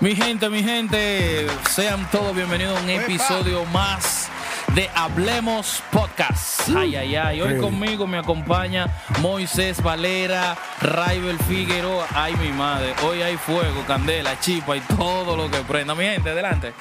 Mi 0.00 0.14
gente, 0.14 0.48
mi 0.48 0.62
gente, 0.62 1.48
sean 1.70 2.08
todos 2.12 2.32
bienvenidos 2.32 2.78
a 2.78 2.82
un 2.82 2.88
episodio 2.88 3.64
más 3.66 4.28
de 4.76 4.88
Hablemos 4.94 5.82
Podcast. 5.90 6.68
Ay, 6.76 6.94
ay, 6.94 7.16
ay. 7.16 7.40
Hoy 7.40 7.58
conmigo 7.58 8.06
me 8.06 8.16
acompaña 8.16 8.86
Moisés 9.20 9.82
Valera, 9.82 10.56
Raibel 10.80 11.36
Figueroa. 11.40 12.06
Ay, 12.14 12.36
mi 12.36 12.52
madre. 12.52 12.94
Hoy 13.02 13.22
hay 13.22 13.36
fuego, 13.36 13.82
candela, 13.88 14.38
chipa 14.38 14.76
y 14.76 14.80
todo 14.80 15.36
lo 15.36 15.50
que 15.50 15.58
prenda. 15.62 15.96
Mi 15.96 16.04
gente, 16.04 16.30
adelante. 16.30 16.74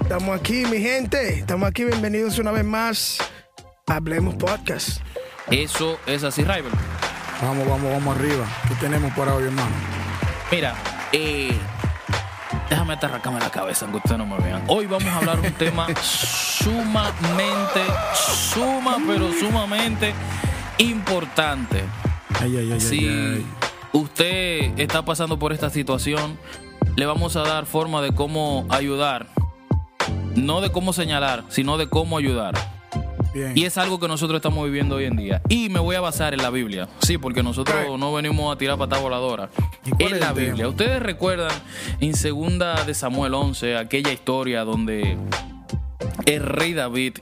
Estamos 0.00 0.38
aquí, 0.38 0.64
mi 0.66 0.78
gente. 0.78 1.40
Estamos 1.40 1.68
aquí, 1.68 1.82
bienvenidos 1.82 2.38
una 2.38 2.52
vez 2.52 2.64
más. 2.64 3.18
a 3.88 3.96
Hablemos 3.96 4.36
Podcast. 4.36 5.00
Eso 5.50 5.98
es 6.06 6.22
así, 6.22 6.44
Raibel. 6.44 6.70
Vamos, 7.42 7.66
vamos, 7.66 7.90
vamos 7.92 8.16
arriba. 8.16 8.46
¿Qué 8.68 8.76
tenemos 8.76 9.12
para 9.14 9.34
hoy, 9.34 9.42
hermano? 9.42 9.74
Mira, 10.52 10.76
eh, 11.10 11.58
déjame 12.74 12.94
atarracarme 12.94 13.38
la 13.38 13.50
cabeza, 13.50 13.84
aunque 13.84 13.98
ustedes 13.98 14.18
no 14.18 14.26
me 14.26 14.36
vean. 14.38 14.64
Hoy 14.66 14.86
vamos 14.86 15.06
a 15.06 15.18
hablar 15.18 15.38
un 15.38 15.52
tema 15.52 15.86
sumamente, 16.02 17.80
suma, 18.52 18.96
pero 19.06 19.32
sumamente 19.32 20.12
importante. 20.78 21.84
Ay, 22.40 22.56
ay, 22.56 22.72
ay, 22.72 22.80
Si 22.80 23.46
usted 23.92 24.76
está 24.76 25.04
pasando 25.04 25.38
por 25.38 25.52
esta 25.52 25.70
situación, 25.70 26.36
le 26.96 27.06
vamos 27.06 27.36
a 27.36 27.42
dar 27.42 27.64
forma 27.64 28.02
de 28.02 28.12
cómo 28.12 28.66
ayudar. 28.70 29.28
No 30.34 30.60
de 30.60 30.72
cómo 30.72 30.92
señalar, 30.92 31.44
sino 31.50 31.78
de 31.78 31.88
cómo 31.88 32.18
ayudar. 32.18 32.73
Bien. 33.34 33.52
Y 33.56 33.64
es 33.64 33.76
algo 33.76 33.98
que 33.98 34.06
nosotros 34.08 34.36
estamos 34.38 34.64
viviendo 34.64 34.94
hoy 34.96 35.04
en 35.06 35.16
día. 35.16 35.42
Y 35.48 35.68
me 35.68 35.80
voy 35.80 35.96
a 35.96 36.00
basar 36.00 36.32
en 36.34 36.40
la 36.42 36.50
Biblia. 36.50 36.88
Sí, 37.00 37.18
porque 37.18 37.42
nosotros 37.42 37.76
Right. 37.76 37.98
no 37.98 38.12
venimos 38.12 38.54
a 38.54 38.56
tirar 38.56 38.78
patada 38.78 39.02
voladora. 39.02 39.50
¿Y 39.84 39.90
cuál 39.90 40.14
En 40.14 40.20
la 40.20 40.32
Biblia. 40.32 40.54
tema? 40.56 40.68
Ustedes 40.68 41.02
recuerdan 41.02 41.50
en 42.00 42.14
segunda 42.14 42.84
de 42.84 42.94
Samuel 42.94 43.34
11, 43.34 43.76
aquella 43.76 44.12
historia 44.12 44.64
donde 44.64 45.16
el 46.26 46.42
rey 46.44 46.72
David, 46.74 47.14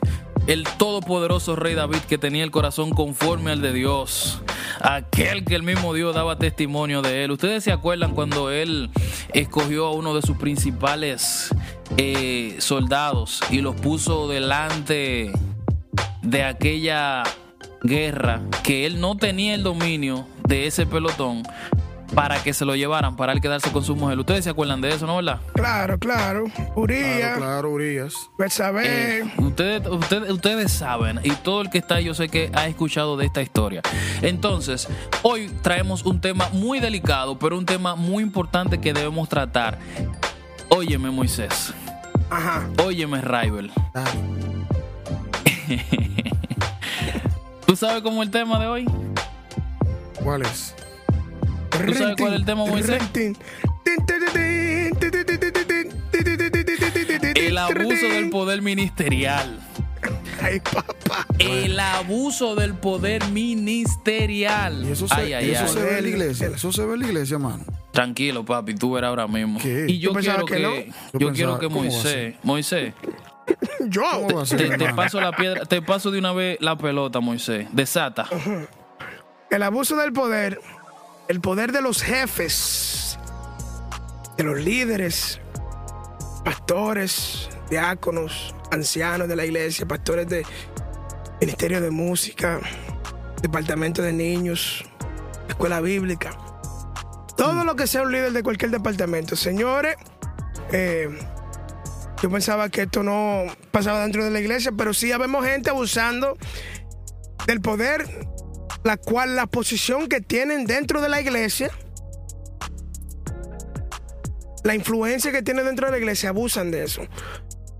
el 0.47 0.65
todopoderoso 0.65 1.57
rey 1.57 1.75
David 1.75 1.99
que 2.09 2.19
tenía 2.19 2.45
el 2.45 2.51
corazón 2.51 2.91
conforme 2.91 3.51
al 3.53 3.63
de 3.63 3.73
Dios, 3.73 4.43
aquel 4.81 5.45
que 5.45 5.55
el 5.55 5.63
mismo 5.63 5.95
Dios 5.95 6.15
daba 6.15 6.37
testimonio 6.37 7.01
de 7.01 7.25
él. 7.25 7.31
Ustedes 7.31 7.65
se 7.65 7.73
acuerdan 7.73 8.15
cuando 8.15 8.51
él 8.51 8.91
escogió 9.33 9.87
a 9.87 9.93
uno 9.93 10.15
de 10.15 10.23
sus 10.23 10.37
principales 10.37 11.55
eh, 11.97 12.57
soldados 12.59 13.41
y 13.51 13.61
los 13.61 13.77
puso 13.77 14.29
delante 14.29 15.33
de 16.23 16.45
aquella 16.45 17.23
guerra 17.83 18.41
que 18.63 18.87
él 18.87 19.01
no 19.01 19.17
tenía 19.17 19.55
el 19.55 19.63
dominio 19.63 20.27
de 20.47 20.67
ese 20.67 20.87
pelotón 20.87 21.43
para 22.15 22.43
que 22.43 22.53
se 22.53 22.65
lo 22.65 22.77
llevaran, 22.77 23.17
para 23.17 23.33
él 23.33 23.41
quedarse 23.41 23.71
con 23.73 23.85
su 23.85 23.97
mujer. 23.97 24.19
Ustedes 24.19 24.45
se 24.45 24.51
acuerdan 24.51 24.81
de 24.81 24.91
eso, 24.91 25.07
¿no, 25.07 25.17
verdad? 25.17 25.41
Claro, 25.55 25.99
claro. 25.99 26.45
Urias, 26.75 27.19
Claro, 27.19 27.37
claro, 27.39 27.71
Urias. 27.71 28.15
Betsabé. 28.39 29.21
Eh, 29.21 29.33
ustedes, 29.39 29.87
ustedes, 29.89 30.31
ustedes 30.31 30.73
saben, 30.73 31.21
y 31.25 31.31
todo 31.31 31.63
el 31.63 31.71
que 31.71 31.79
está 31.79 32.01
yo 32.01 32.13
sé 32.15 32.29
que 32.29 32.51
ha 32.55 32.67
escuchado 32.69 33.17
de 33.17 33.27
esta 33.27 33.41
historia. 33.41 33.81
Entonces, 34.21 34.89
hoy 35.23 35.51
traemos 35.63 36.05
un 36.05 36.21
tema 36.21 36.49
muy 36.53 36.81
delicado, 36.81 37.39
pero 37.39 37.57
un 37.57 37.67
tema 37.67 37.95
muy 37.95 38.23
importante 38.23 38.79
que 38.79 38.93
debemos 38.93 39.29
tratar. 39.29 39.79
Óyeme, 40.69 41.11
Moisés. 41.11 41.73
Ajá. 42.31 42.69
Óyeme, 42.85 43.21
Raibel. 43.21 43.73
Dale. 43.95 44.52
¿Tú 47.67 47.77
sabes 47.77 48.03
cómo 48.03 48.23
es 48.23 48.27
el 48.27 48.33
tema 48.33 48.59
de 48.61 48.67
hoy? 48.67 48.85
¿Cuál 50.23 50.43
es? 50.43 50.75
¿Tú 51.71 51.95
sabes 51.95 52.17
cuál 52.19 52.35
es 52.35 52.41
el 52.41 52.45
tema, 52.45 52.67
Moisés? 52.67 53.03
El 57.35 57.59
abuso 57.59 58.09
del 58.09 58.31
poder 58.31 58.63
ministerial. 58.63 59.61
Ay, 60.41 60.61
papá. 60.61 61.27
El 61.39 61.79
abuso 61.79 62.55
del 62.55 62.75
poder 62.75 63.27
ministerial. 63.29 64.85
Y 64.85 64.93
eso 64.93 65.07
se, 65.09 65.53
eso 65.53 65.69
se 65.69 65.83
ve 65.83 65.99
en 65.99 66.05
la 66.05 66.11
iglesia. 66.11 66.49
Eso 66.49 66.73
se 66.73 66.85
ve 66.85 66.95
en 66.95 67.01
la 67.01 67.07
iglesia, 67.07 67.39
mano. 67.39 67.65
Tranquilo, 67.93 68.45
papi, 68.45 68.75
tú 68.75 68.93
verás 68.93 69.11
ahora 69.11 69.29
mismo. 69.29 69.61
Y 69.87 69.99
yo 69.99 70.13
quiero 70.15 70.47
que, 70.47 70.61
yo, 71.13 71.19
yo 71.19 71.33
quiero 71.33 71.59
que 71.59 71.69
Moisés, 71.69 72.35
Moisés, 72.43 72.95
yo. 73.81 74.03
¿Cómo 74.13 74.37
va 74.37 74.43
a 74.43 74.47
ser, 74.47 74.77
te, 74.79 74.95
paso 74.95 75.21
la 75.21 75.33
piedra, 75.33 75.65
te 75.65 75.83
paso 75.83 76.11
de 76.11 76.19
una 76.19 76.33
vez 76.33 76.59
la 76.61 76.77
pelota, 76.77 77.21
Moisés. 77.21 77.67
Desata. 77.73 78.27
El 79.51 79.63
abuso 79.63 79.97
del 79.97 80.13
poder, 80.13 80.61
el 81.29 81.41
poder 81.41 81.73
de 81.73 81.83
los 81.83 82.03
jefes, 82.03 83.19
de 84.37 84.45
los 84.45 84.59
líderes, 84.61 85.41
pastores, 86.45 87.51
diáconos, 87.69 88.55
ancianos 88.71 89.29
de 89.29 89.37
la 89.37 89.45
iglesia, 89.45 89.87
pastores 89.87 90.29
de 90.29 90.45
ministerio 91.41 91.81
de 91.81 91.91
música, 91.91 92.61
departamento 93.43 94.01
de 94.01 94.13
niños, 94.13 94.85
escuela 95.49 95.81
bíblica, 95.81 96.31
todo 97.37 97.65
lo 97.65 97.77
que 97.77 97.87
sea 97.87 98.03
un 98.03 98.13
líder 98.13 98.33
de 98.33 98.43
cualquier 98.43 98.71
departamento. 98.71 99.37
Señores, 99.37 99.97
eh, 100.73 101.11
yo 102.23 102.31
pensaba 102.31 102.69
que 102.69 102.83
esto 102.83 103.03
no 103.03 103.45
pasaba 103.73 104.01
dentro 104.03 104.25
de 104.25 104.31
la 104.31 104.39
iglesia, 104.41 104.73
pero 104.77 104.95
sí 104.95 105.11
vemos 105.19 105.45
gente 105.45 105.71
abusando 105.71 106.37
del 107.47 107.61
poder 107.61 108.07
la 108.85 108.97
cual 108.97 109.37
la 109.37 109.47
posición 109.47 110.09
que 110.09 110.21
tienen 110.21 110.65
dentro 110.65 111.01
de 111.01 111.09
la 111.09 111.21
iglesia, 111.21 111.71
la 114.65 114.75
influencia 114.75 115.33
que 115.33 115.43
tienen 115.43 115.65
dentro 115.65 115.87
de 115.87 115.93
la 115.93 115.99
iglesia, 115.99 116.29
abusan 116.31 116.71
de 116.71 116.85
eso. 116.85 117.03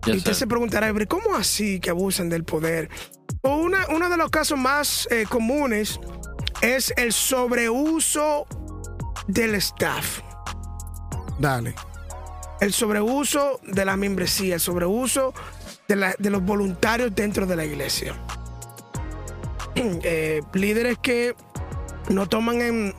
Ya 0.07 0.15
y 0.15 0.17
usted 0.19 0.33
sé. 0.33 0.41
se 0.41 0.47
preguntará, 0.47 0.93
"¿Pero 0.93 1.07
¿cómo 1.09 1.35
así 1.37 1.79
que 1.81 1.91
abusan 1.91 2.29
del 2.29 2.45
poder? 2.45 2.89
O 3.43 3.57
una- 3.57 3.87
uno 3.89 4.09
de 4.11 4.17
los 4.17 4.31
casos 4.31 4.59
más 4.59 5.07
eh, 5.11 5.25
comunes 5.29 5.99
es 6.61 6.93
el 6.97 7.13
sobreuso 7.13 8.47
del 9.29 9.55
staff. 9.57 10.21
Dale. 11.39 11.75
El 12.63 12.73
sobreuso 12.73 13.59
de 13.65 13.85
la 13.85 13.97
membresía, 13.97 14.55
el 14.55 14.61
sobreuso 14.61 15.35
de, 15.89 16.31
los 16.31 16.43
voluntarios 16.45 17.13
dentro 17.13 17.45
de 17.45 17.57
la 17.57 17.65
iglesia. 17.65 18.15
Eh, 19.75 20.43
líderes 20.53 20.99
que 20.99 21.35
no 22.11 22.29
toman 22.29 22.61
en, 22.61 22.95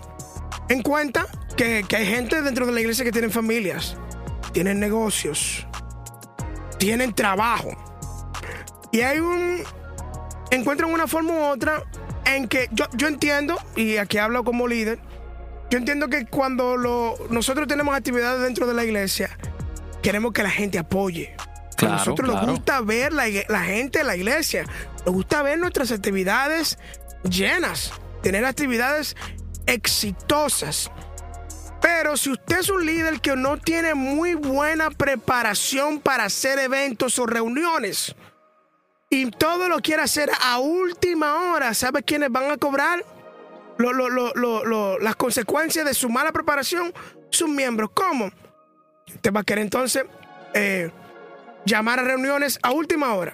en 0.70 0.82
cuenta 0.82 1.28
que, 1.56 1.86
hay 1.96 2.06
gente 2.06 2.42
dentro 2.42 2.66
de 2.66 2.72
la 2.74 2.82
iglesia 2.82 3.06
que 3.06 3.12
tienen 3.12 3.32
familias, 3.32 3.96
tienen 4.52 4.80
negocios, 4.82 5.66
tienen 6.80 7.14
trabajo. 7.14 7.70
Y 8.92 9.02
hay 9.02 9.20
un... 9.20 9.64
Encuentran 10.52 10.92
una 10.92 11.08
forma 11.08 11.36
u 11.36 11.44
otra 11.44 11.84
en 12.26 12.50
que 12.50 12.68
yo, 12.72 12.86
yo 12.94 13.08
entiendo, 13.08 13.58
y 13.76 13.96
aquí 13.96 14.18
hablo 14.18 14.44
como 14.44 14.68
líder, 14.68 15.00
yo 15.70 15.78
entiendo 15.78 16.08
que 16.08 16.26
cuando 16.26 17.16
nosotros 17.30 17.68
tenemos 17.68 17.96
actividades 17.96 18.42
dentro 18.42 18.68
de 18.68 18.74
la 18.74 18.84
iglesia, 18.84 19.36
queremos 20.04 20.32
que 20.34 20.44
la 20.44 20.52
gente 20.52 20.78
apoye. 20.78 21.36
Claro, 21.76 21.96
a 21.96 21.98
nosotros 21.98 22.30
claro. 22.30 22.46
nos 22.46 22.56
gusta 22.58 22.82
ver 22.82 23.12
la, 23.14 23.24
la 23.48 23.62
gente 23.62 24.02
en 24.02 24.08
la 24.08 24.16
iglesia. 24.16 24.66
Nos 25.06 25.16
gusta 25.16 25.42
ver 25.42 25.58
nuestras 25.58 25.92
actividades 25.92 26.78
llenas, 27.24 27.92
tener 28.22 28.46
actividades 28.46 29.16
exitosas. 29.66 30.92
Pero 31.82 32.16
si 32.16 32.32
usted 32.32 32.60
es 32.60 32.70
un 32.70 32.86
líder 32.86 33.20
que 33.20 33.36
no 33.36 33.58
tiene 33.58 33.94
muy 33.94 34.36
buena 34.36 34.90
preparación 34.92 36.00
para 36.00 36.26
hacer 36.26 36.60
eventos 36.60 37.20
o 37.20 37.26
reuniones 37.26 38.16
y 39.10 39.30
todo 39.32 39.68
lo 39.68 39.80
quiere 39.80 40.02
hacer 40.04 40.30
a 40.42 40.60
última 40.60 41.52
hora, 41.54 41.74
¿sabe 41.74 42.02
quiénes 42.04 42.32
van 42.32 42.52
a 42.52 42.58
cobrar 42.58 43.04
lo- 43.78 43.92
lo- 43.92 44.10
lo- 44.10 44.34
lo- 44.34 44.64
lo- 44.64 45.00
las 45.00 45.16
consecuencias 45.18 45.86
de 45.86 45.94
su 45.94 46.08
mala 46.10 46.32
preparación? 46.32 46.94
Sus 47.32 47.50
miembros. 47.50 47.90
¿Cómo? 47.94 48.32
Usted 49.16 49.32
va 49.34 49.42
a 49.42 49.44
querer 49.44 49.64
entonces 49.64 50.04
eh, 50.54 50.92
llamar 51.66 52.00
a 52.00 52.04
reuniones 52.04 52.60
a 52.62 52.72
última 52.72 53.14
hora. 53.14 53.34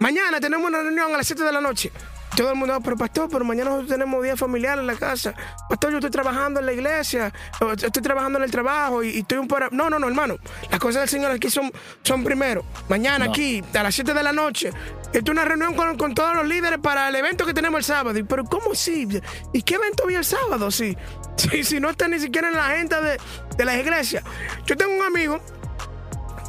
Mañana 0.00 0.40
tenemos 0.40 0.68
una 0.68 0.82
reunión 0.82 1.14
a 1.14 1.16
las 1.16 1.26
7 1.26 1.42
de 1.42 1.52
la 1.52 1.60
noche. 1.60 1.90
Todo 2.34 2.50
el 2.50 2.56
mundo, 2.56 2.78
pero 2.82 2.96
pastor, 2.96 3.28
pero 3.30 3.44
mañana 3.44 3.70
nosotros 3.70 3.90
tenemos 3.90 4.22
día 4.22 4.36
familiar 4.36 4.78
en 4.78 4.86
la 4.86 4.96
casa. 4.96 5.34
Pastor, 5.68 5.90
yo 5.90 5.98
estoy 5.98 6.10
trabajando 6.10 6.60
en 6.60 6.66
la 6.66 6.72
iglesia, 6.72 7.32
estoy 7.76 8.02
trabajando 8.02 8.38
en 8.38 8.44
el 8.44 8.50
trabajo 8.50 9.02
y, 9.02 9.18
estoy 9.18 9.38
un 9.38 9.48
por... 9.48 9.72
No, 9.72 9.88
no, 9.90 9.98
no, 9.98 10.08
hermano. 10.08 10.36
Las 10.70 10.80
cosas 10.80 11.02
del 11.02 11.08
Señor 11.08 11.30
aquí 11.30 11.50
son, 11.50 11.72
son 12.02 12.24
primero. 12.24 12.64
Mañana 12.88 13.26
aquí, 13.26 13.62
a 13.74 13.82
las 13.82 13.94
7 13.94 14.14
de 14.14 14.22
la 14.22 14.32
noche, 14.32 14.70
esto 15.12 15.30
es 15.30 15.38
una 15.38 15.44
reunión 15.44 15.74
con, 15.74 16.14
todos 16.14 16.36
los 16.36 16.46
líderes 16.46 16.78
para 16.80 17.08
el 17.08 17.14
evento 17.14 17.46
que 17.46 17.54
tenemos 17.54 17.78
el 17.78 17.84
sábado. 17.84 18.18
pero 18.28 18.44
¿cómo 18.44 18.72
así? 18.72 19.08
¿Y 19.52 19.62
qué 19.62 19.74
evento 19.74 20.06
vi 20.06 20.14
el 20.14 20.24
sábado? 20.24 20.70
Si, 20.70 20.96
si, 21.62 21.80
no 21.80 21.90
está 21.90 22.08
ni 22.08 22.18
siquiera 22.18 22.48
en 22.48 22.54
la 22.54 22.68
agenda 22.68 23.00
de, 23.00 23.18
de 23.56 23.64
la 23.64 23.78
iglesia. 23.78 24.22
Yo 24.66 24.76
tengo 24.76 24.94
un 24.94 25.02
amigo, 25.02 25.40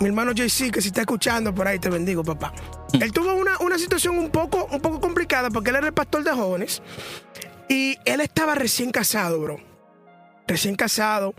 mi 0.02 0.08
hermano 0.08 0.32
JC, 0.32 0.72
que 0.72 0.82
si 0.82 0.88
está 0.88 1.02
escuchando 1.02 1.54
por 1.54 1.68
ahí, 1.68 1.80
te 1.80 1.90
bendigo, 1.90 2.24
papá. 2.24 2.54
Él 2.94 3.12
tuvo 3.12 3.34
una, 3.36 3.58
una, 3.60 3.78
situación 3.78 4.18
un 4.18 4.30
poco, 4.30 4.68
un 4.72 4.80
poco 4.80 5.02
complicada 5.02 5.50
porque 5.50 5.72
él 5.72 5.78
era 5.78 5.88
el 5.88 5.94
pastor 5.94 6.24
de 6.24 6.32
jóvenes 6.32 6.82
y 7.68 7.98
él 8.06 8.22
estaba 8.22 8.56
recién 8.56 8.92
casado, 8.92 9.40
bro. 9.40 9.60
Recién 10.48 10.76
casado. 10.76 11.34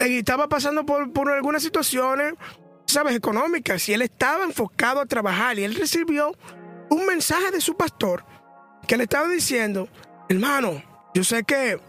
Y 0.00 0.18
estaba 0.18 0.48
pasando 0.48 0.84
por, 0.84 1.12
por 1.12 1.30
algunas 1.30 1.62
situaciones, 1.62 2.34
sabes, 2.86 3.16
económicas. 3.16 3.88
Y 3.88 3.94
él 3.94 4.02
estaba 4.02 4.44
enfocado 4.44 5.00
a 5.00 5.06
trabajar 5.06 5.58
y 5.58 5.64
él 5.64 5.74
recibió 5.74 6.36
un 6.90 7.06
mensaje 7.06 7.50
de 7.50 7.60
su 7.60 7.76
pastor 7.76 8.24
que 8.86 8.96
le 8.96 9.04
estaba 9.04 9.28
diciendo, 9.28 9.88
hermano, 10.28 10.82
yo 11.14 11.24
sé 11.24 11.44
que 11.44 11.80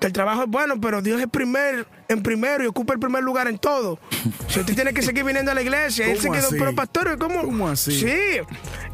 que 0.00 0.06
el 0.06 0.12
trabajo 0.12 0.42
es 0.42 0.48
bueno, 0.48 0.80
pero 0.80 1.02
Dios 1.02 1.20
es 1.20 1.28
primer, 1.28 1.86
en 2.08 2.22
primero 2.22 2.64
y 2.64 2.66
ocupa 2.66 2.94
el 2.94 3.00
primer 3.00 3.22
lugar 3.22 3.48
en 3.48 3.58
todo. 3.58 3.98
Si 4.48 4.60
usted 4.60 4.74
tiene 4.74 4.94
que 4.94 5.02
seguir 5.02 5.24
viniendo 5.24 5.50
a 5.50 5.54
la 5.54 5.62
iglesia, 5.62 6.06
él 6.06 6.18
se 6.18 6.30
quedó, 6.30 6.48
pero 6.50 6.74
pastor, 6.74 7.18
¿cómo? 7.18 7.42
¿Cómo 7.42 7.68
así? 7.68 8.00
Sí. 8.00 8.40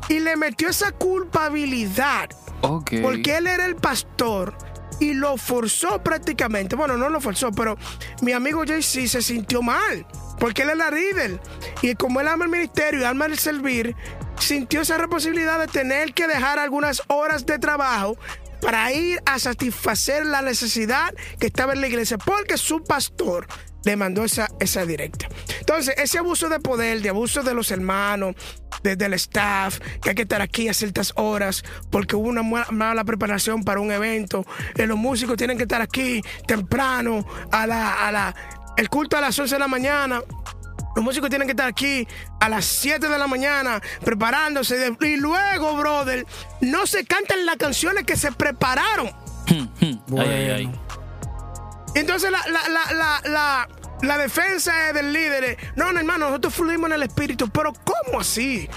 Y 0.08 0.20
le 0.20 0.36
metió 0.36 0.68
esa 0.68 0.90
culpabilidad. 0.92 2.30
Porque 2.60 3.36
él 3.36 3.46
era 3.46 3.66
el 3.66 3.76
pastor 3.76 4.54
y 5.00 5.14
lo 5.14 5.36
forzó 5.36 6.02
prácticamente. 6.02 6.76
Bueno, 6.76 6.96
no 6.96 7.08
lo 7.08 7.20
forzó, 7.20 7.50
pero 7.50 7.76
mi 8.22 8.32
amigo 8.32 8.64
JC 8.64 9.06
se 9.06 9.22
sintió 9.22 9.62
mal. 9.62 10.06
Porque 10.38 10.62
él 10.62 10.70
es 10.70 10.76
la 10.76 10.90
líder. 10.90 11.40
Y 11.82 11.94
como 11.94 12.20
él 12.20 12.28
ama 12.28 12.44
el 12.44 12.50
ministerio 12.50 13.00
y 13.00 13.04
ama 13.04 13.26
el 13.26 13.38
servir, 13.38 13.96
sintió 14.38 14.82
esa 14.82 14.98
responsabilidad 14.98 15.58
de 15.60 15.66
tener 15.66 16.14
que 16.14 16.26
dejar 16.26 16.58
algunas 16.58 17.02
horas 17.08 17.46
de 17.46 17.58
trabajo 17.58 18.16
para 18.62 18.92
ir 18.92 19.20
a 19.26 19.38
satisfacer 19.38 20.24
la 20.24 20.40
necesidad 20.40 21.12
que 21.38 21.48
estaba 21.48 21.72
en 21.72 21.80
la 21.80 21.88
iglesia, 21.88 22.16
porque 22.16 22.56
su 22.56 22.82
pastor 22.84 23.46
le 23.84 23.96
mandó 23.96 24.24
esa, 24.24 24.48
esa 24.60 24.86
directa. 24.86 25.28
Entonces, 25.58 25.94
ese 25.98 26.18
abuso 26.18 26.48
de 26.48 26.60
poder, 26.60 27.02
de 27.02 27.08
abuso 27.08 27.42
de 27.42 27.54
los 27.54 27.70
hermanos, 27.72 28.36
del 28.82 29.14
staff, 29.14 29.78
que 30.02 30.10
hay 30.10 30.14
que 30.14 30.22
estar 30.22 30.42
aquí 30.42 30.68
a 30.68 30.74
ciertas 30.74 31.12
horas 31.16 31.62
porque 31.90 32.16
hubo 32.16 32.28
una 32.28 32.42
mala 32.42 33.04
preparación 33.04 33.62
para 33.62 33.80
un 33.80 33.92
evento, 33.92 34.44
eh, 34.76 34.86
los 34.86 34.98
músicos 34.98 35.36
tienen 35.36 35.56
que 35.56 35.64
estar 35.64 35.82
aquí 35.82 36.22
temprano, 36.46 37.26
a 37.50 37.66
la, 37.66 38.34
el 38.76 38.88
culto 38.88 39.16
a 39.16 39.20
las 39.20 39.38
11 39.38 39.54
de 39.54 39.58
la 39.58 39.68
mañana. 39.68 40.22
Los 40.94 41.04
músicos 41.04 41.30
tienen 41.30 41.48
que 41.48 41.52
estar 41.52 41.68
aquí 41.68 42.06
a 42.40 42.48
las 42.48 42.64
7 42.64 43.08
de 43.08 43.18
la 43.18 43.26
mañana 43.26 43.80
preparándose. 44.04 44.94
y 45.00 45.16
luego, 45.16 45.76
brother, 45.76 46.26
no 46.60 46.86
se 46.86 47.04
cantan 47.04 47.46
las 47.46 47.56
canciones 47.56 48.04
que 48.04 48.16
se 48.16 48.32
prepararon. 48.32 49.10
Entonces 51.94 52.30
la, 52.30 52.42
la, 52.48 53.68
la, 54.02 54.18
defensa 54.18 54.92
del 54.92 55.12
líder 55.12 55.58
no, 55.76 55.92
no, 55.92 55.98
hermano, 55.98 56.26
nosotros 56.26 56.54
fluimos 56.54 56.88
en 56.88 56.94
el 56.94 57.02
espíritu. 57.02 57.48
Pero 57.48 57.72
¿cómo 57.84 58.20
así? 58.20 58.68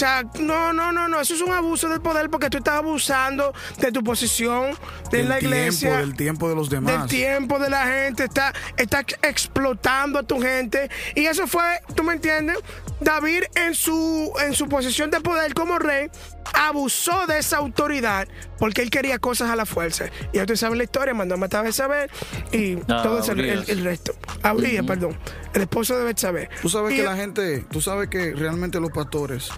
Sea, 0.00 0.24
no, 0.40 0.72
no, 0.72 0.92
no, 0.92 1.08
no, 1.08 1.20
eso 1.20 1.34
es 1.34 1.42
un 1.42 1.52
abuso 1.52 1.88
del 1.88 2.00
poder 2.00 2.30
porque 2.30 2.48
tú 2.48 2.58
estás 2.58 2.76
abusando 2.76 3.52
de 3.78 3.92
tu 3.92 4.02
posición 4.02 4.70
en 5.12 5.28
la 5.28 5.38
iglesia. 5.38 5.98
del 5.98 6.16
tiempo 6.16 6.48
de 6.48 6.54
los 6.54 6.70
demás. 6.70 7.00
Del 7.00 7.08
tiempo 7.08 7.58
de 7.58 7.68
la 7.68 7.86
gente, 7.86 8.24
está, 8.24 8.52
está 8.76 9.00
explotando 9.22 10.18
a 10.18 10.22
tu 10.22 10.40
gente. 10.40 10.90
Y 11.14 11.26
eso 11.26 11.46
fue, 11.46 11.80
¿tú 11.94 12.02
me 12.02 12.14
entiendes? 12.14 12.58
David 13.00 13.44
en 13.54 13.74
su, 13.74 14.32
en 14.42 14.54
su 14.54 14.68
posición 14.68 15.10
de 15.10 15.20
poder 15.20 15.54
como 15.54 15.78
rey 15.78 16.10
abusó 16.52 17.26
de 17.26 17.38
esa 17.38 17.58
autoridad 17.58 18.26
porque 18.58 18.82
él 18.82 18.90
quería 18.90 19.18
cosas 19.18 19.50
a 19.50 19.56
la 19.56 19.66
fuerza. 19.66 20.06
Y 20.32 20.36
ya 20.36 20.42
ustedes 20.42 20.60
saben 20.60 20.78
la 20.78 20.84
historia, 20.84 21.14
mandó 21.14 21.34
a 21.34 21.38
matar 21.38 21.66
a 21.66 21.72
saber 21.72 22.10
y 22.52 22.76
todo 22.76 23.22
el, 23.32 23.84
resto. 23.84 24.12
Habría, 24.42 24.82
perdón. 24.82 25.16
El 25.54 25.62
esposo 25.62 25.98
debe 25.98 26.14
saber. 26.16 26.48
Tú 26.62 26.68
sabes 26.68 26.94
que 26.94 27.02
la 27.02 27.16
gente, 27.16 27.64
tú 27.70 27.80
sabes 27.80 28.08
que 28.08 28.34
realmente 28.34 28.80
los 28.80 28.90
pastores 28.90 29.50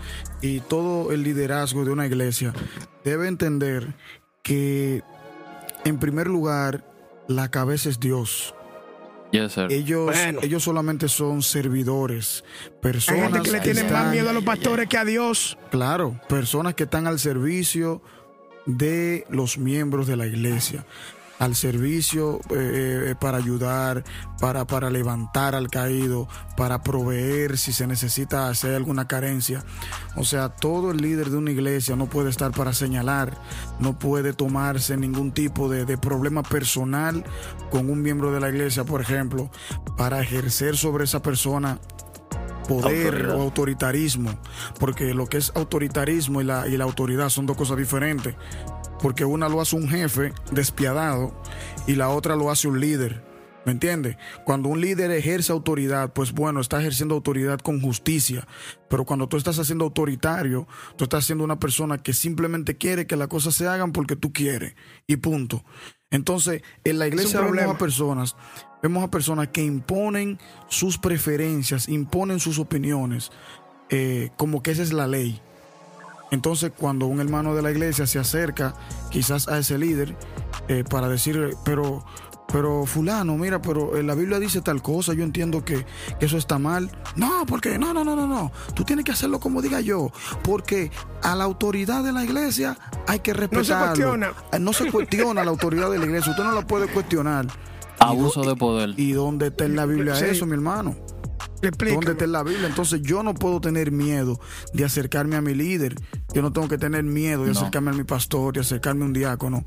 y 0.43 0.61
todo 0.61 1.13
el 1.13 1.23
liderazgo 1.23 1.85
de 1.85 1.93
una 1.93 2.07
iglesia 2.07 2.53
debe 3.05 3.29
entender 3.29 3.95
que 4.43 5.03
en 5.85 5.99
primer 5.99 6.27
lugar 6.27 6.85
la 7.29 7.51
cabeza 7.51 7.89
es 7.89 7.99
Dios. 7.99 8.55
Ellos, 9.71 10.15
ellos 10.43 10.63
solamente 10.63 11.09
son 11.09 11.43
servidores, 11.43 12.45
personas 12.83 13.23
Hay 13.23 13.33
gente 13.33 13.43
que 13.43 13.51
le 13.53 13.61
tienen 13.61 13.91
más 13.91 14.13
miedo 14.13 14.29
a 14.29 14.35
los 14.35 14.45
pastores 14.45 14.87
que 14.89 14.99
a 14.99 15.07
Dios. 15.07 15.57
Claro, 15.71 16.21
personas 16.29 16.75
que 16.75 16.83
están 16.83 17.07
al 17.07 17.19
servicio 17.19 18.03
de 18.67 19.25
los 19.31 19.57
miembros 19.57 20.07
de 20.07 20.17
la 20.17 20.27
iglesia 20.27 20.85
al 21.43 21.57
servicio 21.57 22.39
eh, 22.51 23.07
eh, 23.09 23.15
para 23.19 23.39
ayudar, 23.39 24.05
para, 24.39 24.65
para 24.65 24.91
levantar 24.91 25.57
al 25.57 25.71
caído, 25.71 26.29
para 26.57 26.85
proveer 26.85 27.59
si 27.59 27.73
se 27.73 27.89
necesita 27.89 28.49
hacer 28.49 28.77
alguna 28.77 29.09
carencia. 29.09 29.65
O 30.15 30.23
sea, 30.23 30.51
todo 30.51 30.93
el 30.93 30.99
líder 30.99 31.31
de 31.31 31.39
una 31.39 31.51
iglesia 31.51 31.97
no 31.97 32.07
puede 32.07 32.31
estar 32.31 32.53
para 32.53 32.73
señalar, 32.73 33.37
no 33.81 33.99
puede 33.99 34.35
tomarse 34.35 34.97
ningún 34.97 35.33
tipo 35.33 35.69
de, 35.69 35.85
de 35.85 35.99
problema 35.99 36.45
personal 36.45 37.25
con 37.73 37.91
un 37.91 38.03
miembro 38.03 38.31
de 38.31 38.39
la 38.39 38.49
iglesia, 38.49 38.85
por 38.85 39.01
ejemplo, 39.01 39.51
para 39.97 40.21
ejercer 40.21 40.77
sobre 40.77 41.03
esa 41.05 41.23
persona 41.23 41.81
poder 42.69 43.27
o 43.31 43.43
autoritarismo, 43.43 44.31
porque 44.79 45.13
lo 45.13 45.27
que 45.27 45.39
es 45.39 45.51
autoritarismo 45.57 46.41
y 46.41 46.45
la, 46.45 46.69
y 46.69 46.77
la 46.77 46.85
autoridad 46.85 47.31
son 47.31 47.47
dos 47.47 47.57
cosas 47.57 47.79
diferentes 47.79 48.37
porque 49.03 49.25
una 49.25 49.49
lo 49.49 49.61
hace 49.61 49.75
un 49.75 49.89
jefe 49.89 50.33
despiadado 50.53 51.35
y 51.89 51.97
la 51.97 52.09
otra 52.09 52.37
lo 52.37 52.51
hace 52.51 52.69
un 52.69 52.81
líder. 52.81 53.25
¿Me 53.65 53.73
entiendes? 53.73 54.17
Cuando 54.45 54.69
un 54.69 54.81
líder 54.81 55.11
ejerce 55.13 55.53
autoridad, 55.53 56.13
pues 56.13 56.33
bueno, 56.33 56.61
está 56.61 56.81
ejerciendo 56.81 57.15
autoridad 57.15 57.61
con 57.61 57.81
justicia. 57.81 58.47
Pero 58.89 59.05
cuando 59.05 59.29
tú 59.29 59.37
estás 59.37 59.59
haciendo 59.59 59.85
autoritario, 59.85 60.67
tú 60.97 61.05
estás 61.05 61.25
siendo 61.25 61.45
una 61.45 61.61
persona 61.61 61.99
que 61.99 62.13
simplemente 62.13 62.77
quiere 62.77 63.07
que 63.07 63.17
las 63.17 63.29
cosas 63.29 63.55
se 63.55 63.69
hagan 63.69 63.93
porque 63.93 64.17
tú 64.17 64.33
quieres. 64.33 64.75
Y 65.07 65.17
punto. 65.17 65.65
Entonces, 66.11 66.63
en 66.85 66.99
la 66.99 67.07
iglesia 67.07 67.41
vemos 67.41 67.75
a 67.75 67.79
personas, 67.79 68.37
vemos 68.83 69.05
a 69.05 69.11
personas 69.11 69.49
que 69.49 69.63
imponen 69.63 70.39
sus 70.69 70.99
preferencias, 70.99 71.89
imponen 71.89 72.41
sus 72.41 72.59
opiniones, 72.59 73.31
eh, 73.91 74.31
como 74.37 74.63
que 74.63 74.73
esa 74.73 74.83
es 74.83 74.93
la 74.93 75.07
ley. 75.07 75.41
Entonces, 76.33 76.73
cuando 76.75 77.07
un 77.07 77.21
hermano 77.21 77.55
de 77.55 77.61
la 77.61 77.71
iglesia 77.71 78.07
se 78.07 78.19
acerca 78.19 78.75
quizás 79.11 79.49
a 79.49 79.59
ese 79.59 79.77
líder 79.77 80.17
eh, 80.67 80.83
para 80.83 81.07
decir, 81.07 81.55
pero, 81.63 82.07
pero 82.51 82.87
fulano, 82.87 83.37
mira, 83.37 83.61
pero 83.61 83.99
eh, 83.99 84.03
la 84.03 84.15
Biblia 84.15 84.39
dice 84.39 84.63
tal 84.63 84.81
cosa, 84.81 85.13
yo 85.13 85.25
entiendo 85.25 85.63
que, 85.63 85.85
eso 86.21 86.39
está 86.39 86.59
mal. 86.59 86.91
No, 87.17 87.45
porque 87.47 87.79
no, 87.79 87.93
no, 87.93 88.03
no, 88.03 88.17
no, 88.17 88.27
no. 88.27 88.51
Tú 88.73 88.83
tienes 88.83 89.05
que 89.05 89.13
hacerlo 89.13 89.41
como 89.41 89.61
diga 89.61 89.83
yo, 89.83 90.11
porque 90.43 90.91
a 91.23 91.37
la 91.37 91.45
autoridad 91.45 92.03
de 92.03 92.13
la 92.13 92.25
iglesia 92.25 92.79
hay 93.07 93.19
que 93.21 93.35
respetarlo. 93.35 93.61
No 93.61 93.65
se 93.65 93.87
cuestiona. 93.87 94.33
Eh, 94.53 94.59
no 94.59 94.73
se 94.73 94.91
cuestiona 94.91 95.45
la 95.45 95.51
autoridad 95.51 95.91
de 95.91 95.99
la 95.99 96.07
iglesia, 96.07 96.31
usted 96.31 96.45
no 96.45 96.53
la 96.53 96.67
puede 96.67 96.87
cuestionar. 96.87 97.47
Abuso 97.99 98.43
de 98.43 98.57
poder. 98.57 98.95
¿Y 98.97 99.13
dónde 99.13 99.49
está 99.49 99.67
en 99.67 99.77
la 99.77 99.85
Biblia 99.85 100.19
eso, 100.19 100.47
mi 100.47 100.55
hermano? 100.55 100.97
¿Dónde 101.63 102.13
está 102.13 102.27
la 102.27 102.43
Biblia? 102.43 102.67
Entonces 102.67 103.03
yo 103.03 103.23
no 103.23 103.35
puedo 103.35 103.61
tener 103.61 103.93
miedo 103.93 104.41
de 104.73 104.85
acercarme 104.85 105.37
a 105.37 105.41
mi 105.41 105.55
líder. 105.55 105.95
Yo 106.35 106.43
no 106.43 106.53
tengo 106.53 106.69
que 106.69 106.79
tener 106.79 107.05
miedo 107.05 107.45
de 107.45 107.53
acercarme 107.53 107.91
a 107.91 107.95
mi 107.95 108.05
pastor, 108.05 108.55
de 108.55 108.61
acercarme 108.61 109.05
a 109.05 109.07
un 109.07 109.13
diácono. 109.13 109.65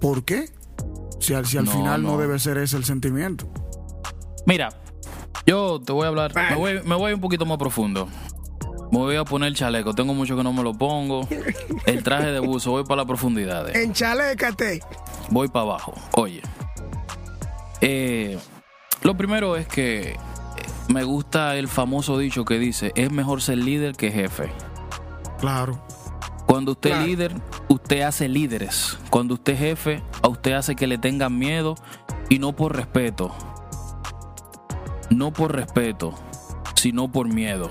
¿Por 0.00 0.24
qué? 0.24 0.46
Si 1.20 1.34
al, 1.34 1.46
si 1.46 1.58
al 1.58 1.68
final 1.68 2.02
no. 2.02 2.18
debe 2.18 2.38
ser 2.40 2.58
ese 2.58 2.76
el 2.76 2.84
sentimiento. 2.84 3.48
Mira, 4.46 4.70
yo 5.46 5.80
te 5.80 5.92
voy 5.92 6.06
a 6.06 6.08
hablar, 6.08 6.34
me 6.34 6.56
voy, 6.56 6.80
me 6.84 6.96
voy 6.96 7.12
un 7.12 7.20
poquito 7.20 7.46
más 7.46 7.58
profundo. 7.58 8.08
Me 8.90 8.98
voy 8.98 9.16
a 9.16 9.24
poner 9.24 9.54
chaleco, 9.54 9.94
tengo 9.94 10.12
mucho 10.12 10.36
que 10.36 10.42
no 10.42 10.52
me 10.52 10.62
lo 10.62 10.74
pongo. 10.74 11.26
El 11.86 12.02
traje 12.02 12.32
de 12.32 12.40
buzo, 12.40 12.72
voy 12.72 12.82
para 12.82 13.02
la 13.02 13.06
profundidad. 13.06 13.74
En 13.74 13.92
chalecate. 13.92 14.80
Voy 15.30 15.48
para 15.48 15.66
abajo. 15.66 15.94
Oye, 16.16 16.42
eh, 17.80 18.38
lo 19.02 19.16
primero 19.16 19.56
es 19.56 19.66
que 19.66 20.16
me 20.92 21.04
gusta 21.04 21.56
el 21.56 21.68
famoso 21.68 22.18
dicho 22.18 22.44
que 22.44 22.58
dice, 22.58 22.92
es 22.94 23.10
mejor 23.10 23.40
ser 23.40 23.58
líder 23.58 23.96
que 23.96 24.12
jefe. 24.12 24.52
Claro. 25.40 25.82
Cuando 26.46 26.72
usted 26.72 26.90
es 26.90 27.06
líder, 27.06 27.34
usted 27.68 28.02
hace 28.02 28.28
líderes. 28.28 28.98
Cuando 29.08 29.34
usted 29.34 29.54
es 29.54 29.58
jefe, 29.58 30.02
a 30.22 30.28
usted 30.28 30.52
hace 30.52 30.76
que 30.76 30.86
le 30.86 30.98
tengan 30.98 31.38
miedo 31.38 31.76
y 32.28 32.38
no 32.38 32.54
por 32.54 32.76
respeto. 32.76 33.34
No 35.08 35.32
por 35.32 35.54
respeto, 35.54 36.14
sino 36.74 37.10
por 37.10 37.26
miedo. 37.26 37.70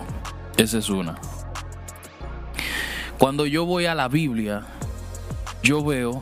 Esa 0.58 0.80
es 0.80 0.90
una. 0.90 1.20
Cuando 3.20 3.46
yo 3.46 3.66
voy 3.66 3.86
a 3.86 3.94
la 3.94 4.08
Biblia, 4.08 4.66
yo 5.62 5.84
veo 5.84 6.22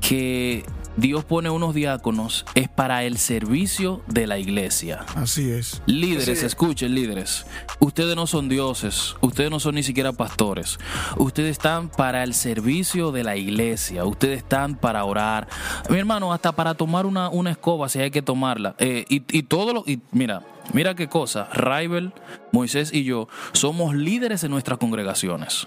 que 0.00 0.64
Dios 0.96 1.24
pone 1.24 1.50
unos 1.50 1.74
diáconos 1.74 2.44
es 2.54 2.68
para 2.68 3.04
el 3.04 3.18
servicio 3.18 4.02
de 4.06 4.26
la 4.26 4.38
iglesia. 4.38 5.04
Así 5.14 5.50
es. 5.50 5.82
Líderes, 5.86 6.42
escuchen, 6.42 6.94
líderes. 6.94 7.46
Ustedes 7.78 8.16
no 8.16 8.26
son 8.26 8.48
dioses, 8.48 9.14
ustedes 9.20 9.50
no 9.50 9.60
son 9.60 9.76
ni 9.76 9.82
siquiera 9.82 10.12
pastores. 10.12 10.78
Ustedes 11.16 11.52
están 11.52 11.88
para 11.88 12.24
el 12.24 12.34
servicio 12.34 13.12
de 13.12 13.24
la 13.24 13.36
iglesia, 13.36 14.04
ustedes 14.04 14.38
están 14.38 14.76
para 14.76 15.04
orar. 15.04 15.48
Mi 15.88 15.98
hermano, 15.98 16.32
hasta 16.32 16.52
para 16.52 16.74
tomar 16.74 17.06
una, 17.06 17.28
una 17.28 17.50
escoba 17.50 17.88
si 17.88 18.00
hay 18.00 18.10
que 18.10 18.22
tomarla. 18.22 18.74
Eh, 18.78 19.04
y, 19.08 19.22
y 19.36 19.42
todo 19.44 19.72
lo. 19.72 19.84
Y 19.86 20.00
mira, 20.12 20.42
mira 20.72 20.94
qué 20.94 21.08
cosa. 21.08 21.48
Raibel, 21.52 22.12
Moisés 22.52 22.92
y 22.92 23.04
yo 23.04 23.28
somos 23.52 23.94
líderes 23.94 24.44
en 24.44 24.50
nuestras 24.50 24.78
congregaciones. 24.78 25.66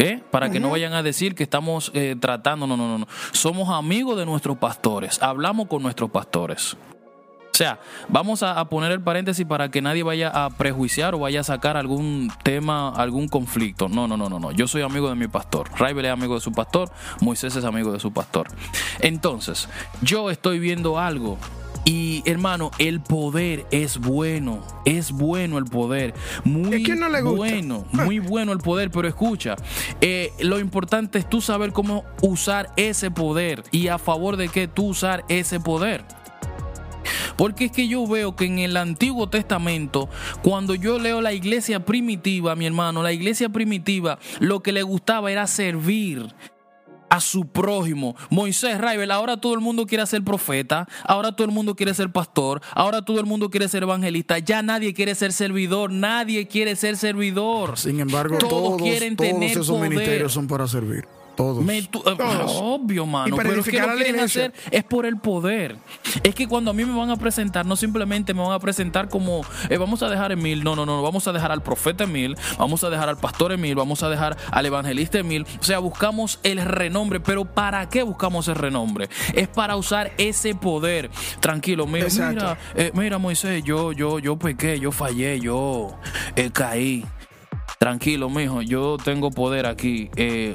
¿Eh? 0.00 0.22
Para 0.30 0.50
que 0.50 0.60
no 0.60 0.70
vayan 0.70 0.94
a 0.94 1.02
decir 1.02 1.34
que 1.34 1.42
estamos 1.42 1.92
eh, 1.94 2.16
tratando, 2.18 2.66
no, 2.66 2.74
no, 2.74 2.88
no, 2.88 2.98
no. 2.98 3.08
Somos 3.32 3.68
amigos 3.68 4.16
de 4.16 4.24
nuestros 4.24 4.56
pastores, 4.56 5.22
hablamos 5.22 5.68
con 5.68 5.82
nuestros 5.82 6.10
pastores. 6.10 6.74
O 7.52 7.56
sea, 7.60 7.78
vamos 8.08 8.42
a, 8.42 8.58
a, 8.58 8.70
poner 8.70 8.92
el 8.92 9.02
paréntesis 9.02 9.44
para 9.44 9.70
que 9.70 9.82
nadie 9.82 10.02
vaya 10.02 10.30
a 10.30 10.48
prejuiciar 10.48 11.14
o 11.14 11.18
vaya 11.18 11.40
a 11.40 11.44
sacar 11.44 11.76
algún 11.76 12.32
tema, 12.42 12.88
algún 12.88 13.28
conflicto. 13.28 13.90
No, 13.90 14.08
no, 14.08 14.16
no, 14.16 14.30
no, 14.30 14.40
no. 14.40 14.52
Yo 14.52 14.66
soy 14.66 14.80
amigo 14.80 15.10
de 15.10 15.16
mi 15.16 15.28
pastor. 15.28 15.68
Raibel 15.76 16.06
es 16.06 16.12
amigo 16.12 16.36
de 16.36 16.40
su 16.40 16.52
pastor. 16.52 16.90
Moisés 17.20 17.54
es 17.56 17.64
amigo 17.64 17.92
de 17.92 18.00
su 18.00 18.12
pastor. 18.14 18.48
Entonces, 19.00 19.68
yo 20.00 20.30
estoy 20.30 20.58
viendo 20.58 20.98
algo 20.98 21.36
y 21.84 22.22
hermano, 22.26 22.70
el 22.78 23.00
poder 23.00 23.66
es 23.70 23.98
bueno, 23.98 24.62
es 24.84 25.12
bueno 25.12 25.58
el 25.58 25.64
poder, 25.64 26.14
muy 26.44 26.82
no 26.82 27.08
le 27.08 27.22
gusta? 27.22 27.36
bueno, 27.36 27.84
muy 27.92 28.18
bueno 28.18 28.52
el 28.52 28.58
poder, 28.58 28.90
pero 28.90 29.08
escucha, 29.08 29.56
eh, 30.00 30.32
lo 30.40 30.58
importante 30.58 31.18
es 31.18 31.28
tú 31.28 31.40
saber 31.40 31.72
cómo 31.72 32.04
usar 32.22 32.70
ese 32.76 33.10
poder 33.10 33.62
y 33.70 33.88
a 33.88 33.98
favor 33.98 34.36
de 34.36 34.48
qué 34.48 34.68
tú 34.68 34.88
usar 34.88 35.24
ese 35.28 35.60
poder. 35.60 36.04
Porque 37.36 37.66
es 37.66 37.72
que 37.72 37.88
yo 37.88 38.06
veo 38.06 38.36
que 38.36 38.44
en 38.44 38.58
el 38.58 38.76
Antiguo 38.76 39.28
Testamento, 39.28 40.08
cuando 40.42 40.74
yo 40.74 40.98
leo 40.98 41.22
la 41.22 41.32
iglesia 41.32 41.84
primitiva, 41.84 42.54
mi 42.54 42.66
hermano, 42.66 43.02
la 43.02 43.12
iglesia 43.12 43.48
primitiva, 43.48 44.18
lo 44.40 44.60
que 44.60 44.72
le 44.72 44.82
gustaba 44.82 45.32
era 45.32 45.46
servir, 45.46 46.34
a 47.10 47.20
su 47.20 47.46
prójimo. 47.48 48.16
Moisés, 48.30 48.78
Raibel, 48.78 49.10
ahora 49.10 49.40
todo 49.40 49.52
el 49.54 49.60
mundo 49.60 49.86
quiere 49.86 50.06
ser 50.06 50.22
profeta, 50.22 50.88
ahora 51.04 51.32
todo 51.32 51.46
el 51.46 51.52
mundo 51.52 51.74
quiere 51.74 51.92
ser 51.92 52.10
pastor, 52.10 52.62
ahora 52.72 53.04
todo 53.04 53.20
el 53.20 53.26
mundo 53.26 53.50
quiere 53.50 53.68
ser 53.68 53.82
evangelista, 53.82 54.38
ya 54.38 54.62
nadie 54.62 54.94
quiere 54.94 55.14
ser 55.14 55.32
servidor, 55.32 55.92
nadie 55.92 56.46
quiere 56.46 56.76
ser 56.76 56.96
servidor. 56.96 57.76
Sin 57.78 58.00
embargo, 58.00 58.38
todos, 58.38 58.50
todos 58.50 58.82
quieren 58.82 59.16
todos 59.16 59.30
tener 59.30 59.50
esos 59.50 59.68
poder. 59.68 59.90
ministerios 59.90 60.32
son 60.32 60.46
para 60.46 60.66
servir. 60.66 61.19
Todos. 61.40 61.64
Me- 61.64 61.82
tú- 61.82 62.02
Todos. 62.02 62.52
Obvio, 62.62 63.06
mano. 63.06 63.34
Pero 63.36 63.60
es 63.60 63.64
que 63.66 63.80
lo 63.80 63.94
quieren 63.96 64.20
hacer 64.20 64.52
es 64.70 64.84
por 64.84 65.06
el 65.06 65.16
poder. 65.16 65.76
Es 66.22 66.34
que 66.34 66.46
cuando 66.46 66.70
a 66.70 66.74
mí 66.74 66.84
me 66.84 66.94
van 66.96 67.10
a 67.10 67.16
presentar, 67.16 67.64
no 67.64 67.76
simplemente 67.76 68.34
me 68.34 68.42
van 68.42 68.52
a 68.52 68.58
presentar 68.58 69.08
como 69.08 69.40
eh, 69.70 69.78
vamos 69.78 70.02
a 70.02 70.08
dejar 70.10 70.30
a 70.30 70.34
Emil, 70.34 70.62
no, 70.62 70.76
no, 70.76 70.84
no, 70.84 71.02
vamos 71.02 71.26
a 71.28 71.32
dejar 71.32 71.50
al 71.50 71.62
profeta 71.62 72.04
Emil, 72.04 72.36
vamos 72.58 72.84
a 72.84 72.90
dejar 72.90 73.08
al 73.08 73.16
pastor 73.16 73.52
Emil, 73.52 73.74
vamos 73.74 74.02
a 74.02 74.08
dejar 74.10 74.36
al 74.50 74.66
evangelista 74.66 75.18
Emil. 75.18 75.46
O 75.60 75.64
sea, 75.64 75.78
buscamos 75.78 76.40
el 76.42 76.60
renombre, 76.60 77.20
pero 77.20 77.46
¿para 77.46 77.88
qué 77.88 78.02
buscamos 78.02 78.46
el 78.48 78.56
renombre? 78.56 79.08
Es 79.34 79.48
para 79.48 79.76
usar 79.76 80.12
ese 80.18 80.54
poder. 80.54 81.10
Tranquilo, 81.40 81.86
mira, 81.86 82.04
Exacto. 82.06 82.34
mira, 82.34 82.58
eh, 82.74 82.90
mira, 82.94 83.16
Moisés, 83.18 83.62
yo, 83.64 83.92
yo, 83.92 84.18
yo 84.18 84.38
pequé, 84.38 84.78
yo 84.78 84.92
fallé, 84.92 85.40
yo 85.40 85.96
eh, 86.36 86.50
caí. 86.52 87.04
Tranquilo, 87.80 88.28
mijo, 88.28 88.60
yo 88.60 88.98
tengo 89.02 89.30
poder 89.30 89.64
aquí. 89.64 90.10
Eh, 90.16 90.54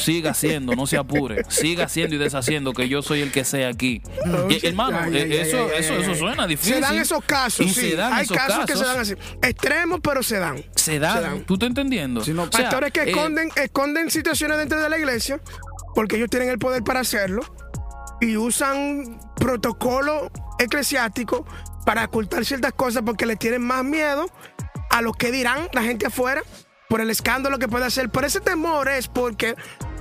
siga 0.00 0.32
haciendo, 0.32 0.74
no 0.74 0.88
se 0.88 0.96
apure. 0.96 1.44
Siga 1.48 1.84
haciendo 1.84 2.16
y 2.16 2.18
deshaciendo, 2.18 2.72
que 2.72 2.88
yo 2.88 3.02
soy 3.02 3.20
el 3.20 3.30
que 3.30 3.44
sé 3.44 3.66
aquí. 3.66 4.02
Y, 4.50 4.66
hermano, 4.66 4.98
Ay, 5.00 5.16
eh, 5.16 5.22
ay, 5.22 5.32
eso, 5.36 5.68
ay, 5.72 5.78
eso, 5.78 5.94
eso 5.94 6.16
suena 6.16 6.44
difícil. 6.44 6.74
Se 6.74 6.80
dan 6.80 6.96
esos 6.96 7.22
casos, 7.24 7.72
sí. 7.72 7.92
dan 7.92 8.12
Hay 8.12 8.24
esos 8.24 8.36
casos, 8.36 8.66
que 8.66 8.76
se 8.76 8.84
dan 8.84 8.98
así. 8.98 9.14
Extremos, 9.42 10.00
pero 10.02 10.24
se 10.24 10.40
dan. 10.40 10.56
Se 10.74 10.98
dan. 10.98 11.16
Se 11.16 11.22
dan. 11.22 11.40
¿Tú 11.44 11.54
estás 11.54 11.68
entendiendo? 11.68 12.24
Si 12.24 12.32
no- 12.32 12.42
O 12.42 12.48
sea, 12.50 12.62
Pastores 12.62 12.90
que 12.90 13.02
eh, 13.02 13.10
esconden, 13.10 13.48
esconden 13.54 14.10
situaciones 14.10 14.58
dentro 14.58 14.82
de 14.82 14.90
la 14.90 14.98
iglesia 14.98 15.40
porque 15.94 16.16
ellos 16.16 16.28
tienen 16.30 16.48
el 16.48 16.58
poder 16.58 16.82
para 16.82 16.98
hacerlo 16.98 17.42
y 18.20 18.36
usan 18.36 19.20
protocolo 19.36 20.32
eclesiástico 20.58 21.46
para 21.84 22.06
ocultar 22.06 22.44
ciertas 22.44 22.72
cosas 22.72 23.04
porque 23.06 23.24
le 23.24 23.36
tienen 23.36 23.62
más 23.62 23.84
miedo 23.84 24.26
a 24.96 25.02
lo 25.02 25.12
que 25.12 25.30
dirán 25.30 25.68
la 25.72 25.82
gente 25.82 26.06
afuera 26.06 26.42
por 26.88 27.02
el 27.02 27.10
escándalo 27.10 27.58
que 27.58 27.68
puede 27.68 27.84
hacer. 27.84 28.08
Por 28.08 28.24
ese 28.24 28.40
temor 28.40 28.88
es 28.88 29.08
porque 29.08 29.54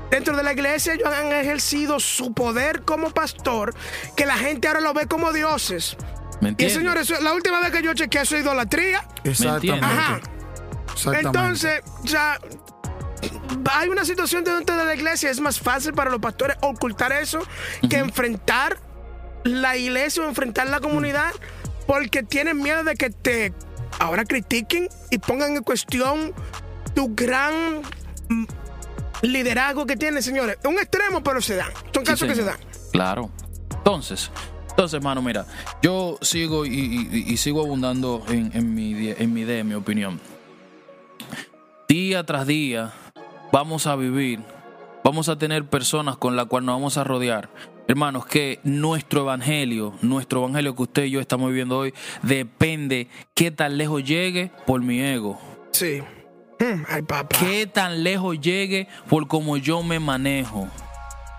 dentro 0.10 0.38
de 0.38 0.44
la 0.44 0.54
iglesia 0.54 0.94
ellos 0.94 1.10
han 1.14 1.34
ejercido 1.34 2.00
su 2.00 2.34
poder 2.34 2.84
como 2.84 3.12
pastor 3.12 3.76
que 4.16 4.26
la 4.26 4.38
gente 4.38 4.70
ahora 4.70 4.80
lo 4.80 4.94
ve 4.94 5.08
como 5.08 5.34
dioses. 5.34 5.98
¿Me 6.40 6.56
Y 6.58 6.70
señores, 6.70 7.10
la 7.22 7.34
última 7.34 7.60
vez 7.60 7.72
que 7.72 7.82
yo 7.84 7.94
chequeé 7.94 8.22
eso 8.22 8.38
es 8.38 8.44
idolatría. 8.44 9.06
Exactamente. 9.26 9.86
Ajá. 9.86 10.22
Exactamente. 10.94 11.28
Entonces, 11.28 11.82
ya 12.04 12.40
hay 13.74 13.90
una 13.90 14.06
situación 14.06 14.46
dentro 14.46 14.78
de 14.78 14.86
la 14.86 14.96
iglesia, 14.96 15.30
es 15.30 15.42
más 15.42 15.60
fácil 15.60 15.92
para 15.92 16.10
los 16.10 16.22
pastores 16.22 16.56
ocultar 16.62 17.12
eso 17.12 17.46
que 17.90 17.98
enfrentar 17.98 18.78
la 19.44 19.76
iglesia 19.76 20.24
o 20.24 20.30
enfrentar 20.30 20.68
la 20.70 20.80
comunidad 20.80 21.34
porque 21.86 22.24
tienen 22.24 22.62
miedo 22.62 22.86
de 22.86 22.96
que 22.96 23.10
te 23.10 23.54
ahora 24.00 24.26
critiquen 24.26 24.88
y 25.12 25.18
pongan 25.18 25.56
en 25.56 25.64
cuestión 25.64 26.34
tu 26.94 27.14
gran 27.16 27.82
mm, 28.30 28.46
liderazgo 29.24 29.86
que 29.86 29.96
tienes, 29.98 30.26
señores. 30.26 30.58
Un 30.66 30.76
extremo, 30.76 31.22
pero 31.24 31.42
se 31.42 31.56
dan. 31.56 31.72
Son 31.94 32.06
Sí, 32.06 32.12
casos 32.12 32.28
que 32.28 32.36
se 32.36 32.44
dan. 32.44 32.58
Claro. 32.92 33.30
Entonces, 33.78 34.32
entonces, 34.70 34.96
hermano, 34.98 35.22
mira, 35.22 35.46
yo 35.82 36.18
sigo 36.22 36.66
y, 36.66 36.70
y- 37.12 37.26
y 37.34 37.38
sigo 37.38 37.62
abundando 37.64 38.24
en, 38.30 38.52
en 38.54 38.74
mi, 38.74 39.10
en 39.10 39.34
mi 39.34 39.42
idea, 39.42 39.60
en 39.60 39.68
mi 39.68 39.76
opinión. 39.76 40.20
Día 41.88 42.24
tras 42.26 42.48
día 42.48 42.94
vamos 43.52 43.86
a 43.88 43.96
vivir, 43.96 44.40
vamos 45.04 45.30
a 45.30 45.38
tener 45.38 45.66
personas 45.66 46.18
con 46.18 46.36
las 46.36 46.48
cuales 46.48 46.66
nos 46.66 46.76
vamos 46.76 46.98
a 46.98 47.04
rodear. 47.04 47.50
Hermanos, 47.88 48.26
que 48.26 48.60
nuestro 48.64 49.22
evangelio, 49.22 49.94
nuestro 50.02 50.40
evangelio 50.40 50.76
que 50.76 50.82
usted 50.84 51.04
y 51.06 51.12
yo 51.12 51.20
estamos 51.20 51.50
viviendo 51.50 51.78
hoy, 51.78 51.94
depende 52.24 53.10
qué 53.36 53.52
tan 53.52 53.78
lejos 53.78 54.04
llegue 54.04 54.52
por 54.66 54.82
mi 54.82 55.00
ego. 55.02 55.40
Sí. 55.72 56.02
Mm, 56.60 56.84
ay, 56.90 57.02
papá. 57.04 57.38
qué 57.40 57.68
tan 57.68 58.04
lejos 58.04 58.40
llegue 58.40 58.88
por 59.08 59.28
cómo 59.28 59.58
yo 59.58 59.84
me 59.84 60.00
manejo. 60.00 60.68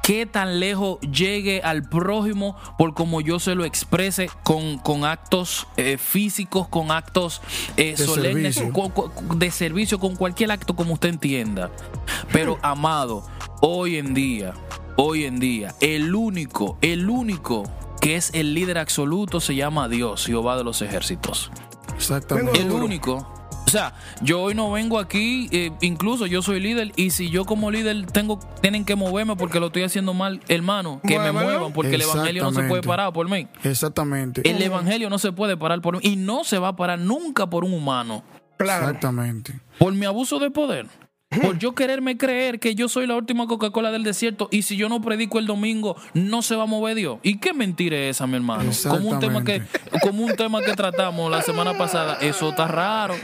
Qué 0.04 0.24
tan 0.24 0.60
lejos 0.60 1.00
llegue 1.00 1.62
al 1.62 1.82
prójimo 1.88 2.56
por 2.78 2.94
cómo 2.94 3.20
yo 3.20 3.40
se 3.40 3.56
lo 3.56 3.64
exprese 3.64 4.30
con, 4.44 4.78
con 4.78 5.04
actos 5.04 5.66
eh, 5.76 5.98
físicos, 5.98 6.68
con 6.68 6.92
actos 6.92 7.42
eh, 7.76 7.96
De 7.96 8.04
solemnes, 8.06 8.54
servicio. 8.54 8.72
con- 8.72 8.92
con- 8.92 9.38
de 9.40 9.50
servicio, 9.50 9.98
con 9.98 10.14
cualquier 10.14 10.52
acto 10.52 10.76
como 10.76 10.92
usted 10.94 11.08
entienda. 11.08 11.72
Pero 12.30 12.56
amado, 12.62 13.26
hoy 13.62 13.96
en 13.96 14.14
día, 14.14 14.52
hoy 14.96 15.24
en 15.24 15.38
día, 15.38 15.74
el 15.80 16.14
único, 16.14 16.78
el 16.80 17.08
único 17.08 17.64
que 18.00 18.16
es 18.16 18.30
el 18.34 18.54
líder 18.54 18.78
absoluto 18.78 19.40
se 19.40 19.54
llama 19.54 19.88
Dios, 19.88 20.26
Jehová 20.26 20.56
de 20.56 20.64
los 20.64 20.82
ejércitos. 20.82 21.50
Exactamente. 21.94 22.60
El 22.60 22.70
único. 22.70 23.32
O 23.66 23.68
sea, 23.68 23.94
yo 24.22 24.42
hoy 24.42 24.54
no 24.54 24.70
vengo 24.70 25.00
aquí, 25.00 25.48
eh, 25.50 25.72
incluso 25.80 26.26
yo 26.26 26.40
soy 26.40 26.60
líder, 26.60 26.92
y 26.94 27.10
si 27.10 27.30
yo 27.30 27.44
como 27.44 27.72
líder 27.72 28.06
tengo, 28.06 28.38
tienen 28.60 28.84
que 28.84 28.94
moverme 28.94 29.34
porque 29.34 29.58
lo 29.58 29.66
estoy 29.66 29.82
haciendo 29.82 30.14
mal, 30.14 30.40
hermano, 30.46 31.00
que 31.06 31.18
me 31.18 31.32
muevan, 31.32 31.72
porque 31.72 31.96
el 31.96 32.02
evangelio 32.02 32.44
no 32.44 32.52
se 32.52 32.62
puede 32.62 32.82
parar 32.82 33.12
por 33.12 33.28
mí. 33.28 33.48
Exactamente. 33.64 34.48
El 34.48 34.62
evangelio 34.62 35.10
no 35.10 35.18
se 35.18 35.32
puede 35.32 35.56
parar 35.56 35.80
por 35.80 35.96
mí, 35.96 36.00
y 36.04 36.14
no 36.14 36.44
se 36.44 36.60
va 36.60 36.68
a 36.68 36.76
parar 36.76 37.00
nunca 37.00 37.50
por 37.50 37.64
un 37.64 37.74
humano. 37.74 38.22
Claro. 38.56 38.86
Exactamente. 38.86 39.58
Por 39.78 39.92
mi 39.92 40.06
abuso 40.06 40.38
de 40.38 40.50
poder. 40.52 40.86
Por 41.42 41.58
yo 41.58 41.74
quererme 41.74 42.16
creer 42.16 42.58
que 42.60 42.74
yo 42.74 42.88
soy 42.88 43.06
la 43.06 43.14
última 43.16 43.46
Coca-Cola 43.46 43.90
del 43.90 44.02
desierto 44.04 44.48
y 44.50 44.62
si 44.62 44.76
yo 44.76 44.88
no 44.88 45.00
predico 45.00 45.38
el 45.38 45.46
domingo 45.46 45.96
no 46.14 46.42
se 46.42 46.56
va 46.56 46.64
a 46.64 46.66
mover 46.66 46.96
Dios. 46.96 47.18
¿Y 47.22 47.38
qué 47.38 47.52
mentira 47.52 47.96
es 47.96 48.16
esa, 48.16 48.26
mi 48.26 48.36
hermano? 48.36 48.70
Como 48.88 49.10
un 49.10 49.18
tema 49.18 49.44
que 49.44 49.62
como 50.02 50.24
un 50.24 50.34
tema 50.36 50.62
que 50.62 50.72
tratamos 50.74 51.30
la 51.30 51.42
semana 51.42 51.76
pasada, 51.76 52.18
eso 52.20 52.50
está 52.50 52.66
raro. 52.68 53.14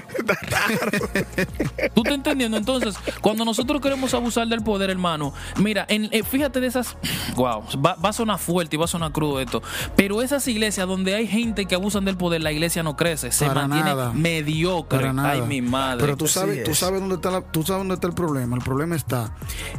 ¿Tú 1.95 2.02
estás 2.02 2.14
entendiendo? 2.14 2.57
Entonces, 2.57 2.95
cuando 3.21 3.45
nosotros 3.45 3.81
queremos 3.81 4.12
abusar 4.14 4.47
del 4.49 4.62
poder, 4.62 4.90
hermano, 4.90 5.33
mira, 5.59 5.85
en, 5.88 6.09
eh, 6.12 6.23
fíjate 6.23 6.61
de 6.61 6.66
esas. 6.66 6.97
Wow, 7.37 7.64
va, 7.85 7.95
va 7.95 8.09
a 8.11 8.12
sonar 8.12 8.38
fuerte 8.38 8.76
y 8.76 8.78
va 8.78 8.85
a 8.87 8.88
sonar 8.88 9.12
crudo 9.12 9.40
esto. 9.40 9.62
Pero 9.97 10.23
esas 10.23 10.47
iglesias 10.49 10.87
donde 10.87 11.14
hay 11.14 11.26
gente 11.26 11.66
que 11.66 11.75
abusan 11.75 12.04
del 12.04 12.16
poder, 12.16 12.42
la 12.42 12.52
iglesia 12.52 12.83
no 12.83 12.97
crece, 12.97 13.33
se 13.33 13.47
Para 13.47 13.62
mantiene 13.62 13.90
nada. 13.90 14.12
mediocre. 14.12 14.99
Para 14.99 15.12
nada. 15.12 15.31
Ay, 15.33 15.42
mi 15.42 15.61
madre. 15.61 16.00
Pero 16.00 16.16
tú 16.16 16.26
sabes, 16.28 16.64
tú 16.64 16.73
es. 16.73 16.78
sabes 16.78 17.00
dónde 17.00 17.16
está 17.16 17.31
la- 17.31 17.40
tú 17.42 17.62
sabes 17.62 17.81
dónde 17.81 17.95
está 18.03 18.09
el 18.09 18.15
problema. 18.15 18.57
El 18.57 18.63
problema 18.63 18.97
está 18.97 19.35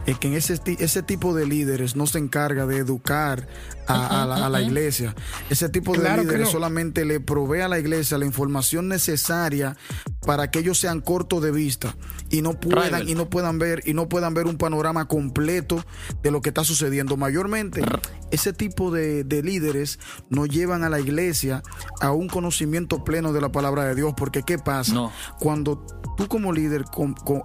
en 0.06 0.16
que 0.16 0.36
ese, 0.38 0.60
ese 0.80 1.04
tipo 1.04 1.36
de 1.36 1.46
líderes 1.46 1.96
no 1.98 2.08
se 2.08 2.20
encarga 2.20 2.66
de 2.66 2.78
educar 2.78 3.48
a, 3.86 4.24
a 4.24 4.26
la, 4.26 4.46
a 4.46 4.50
la 4.50 4.62
iglesia. 4.62 5.14
Ese 5.50 5.68
tipo 5.68 5.92
de 5.94 6.00
Claro 6.00 6.22
líderes 6.24 6.48
no. 6.48 6.52
solamente 6.52 7.04
le 7.04 7.20
provee 7.20 7.60
a 7.62 7.68
la 7.68 7.80
iglesia 7.80 8.18
la 8.18 8.26
información 8.26 8.88
necesaria 8.88 9.76
para 10.26 10.50
que 10.52 10.60
ellos 10.60 10.80
sean 10.80 11.02
cortos 11.02 11.44
de 11.44 11.52
vista 11.52 11.98
y 12.30 12.42
no 12.42 12.54
puedan 12.54 12.86
Rival. 12.86 13.10
y 13.10 13.16
no 13.16 13.30
puedan 13.30 13.60
ver 13.60 13.82
y 13.86 13.94
no 13.94 14.08
puedan 14.08 14.34
ver 14.34 14.48
un 14.48 14.58
panorama 14.58 15.06
completo 15.10 15.84
de 16.22 16.32
lo 16.32 16.42
que 16.42 16.50
está 16.50 16.64
sucediendo. 16.64 17.18
Mayormente, 17.18 17.82
ese 18.32 18.54
tipo 18.54 18.90
de, 18.90 19.26
de 19.26 19.44
líderes 19.44 20.00
no 20.30 20.46
llevan 20.46 20.86
a 20.86 20.90
la 20.90 21.02
iglesia 21.02 21.62
a 22.00 22.12
un 22.12 22.30
conocimiento 22.30 23.04
pleno 23.04 23.34
de 23.34 23.42
la 23.42 23.52
palabra 23.52 23.84
de 23.84 23.96
Dios, 23.96 24.14
porque 24.16 24.44
¿qué 24.44 24.58
pasa? 24.58 24.94
No. 24.94 25.12
Cuando 25.40 25.86
tú 26.16 26.28
como 26.28 26.54
líder 26.54 26.86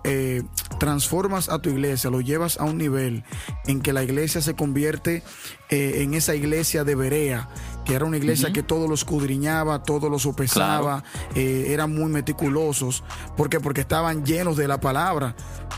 eh, 0.04 0.42
transformas 0.78 1.48
a 1.48 1.60
tu 1.60 1.70
iglesia, 1.70 2.10
lo 2.10 2.20
llevas 2.20 2.58
a 2.58 2.64
un 2.64 2.78
nivel 2.78 3.24
en 3.66 3.80
que 3.80 3.92
la 3.92 4.02
iglesia 4.02 4.40
se 4.40 4.54
convierte 4.54 5.22
eh, 5.70 6.02
en 6.02 6.14
esa 6.14 6.34
iglesia 6.34 6.84
de 6.84 6.94
Berea, 6.94 7.48
que 7.84 7.94
era 7.94 8.04
una 8.04 8.16
iglesia 8.16 8.52
que 8.52 8.62
todo 8.62 8.86
lo 8.86 8.94
escudriñaba, 8.94 9.82
todo 9.82 10.08
lo 10.08 10.18
sopesaba, 10.18 11.02
eh, 11.34 11.66
eran 11.68 11.94
muy 11.94 12.10
meticulosos. 12.10 13.02
¿Por 13.36 13.48
qué? 13.48 13.60
Porque 13.60 13.80
estaban 13.80 14.24
llenos 14.24 14.56
de 14.56 14.68
la 14.68 14.80
palabra. 14.80 15.34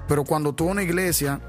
Pero 0.09 0.25
cuando 0.25 0.53
tú 0.55 0.67
una 0.67 0.83
iglesia 0.83 1.41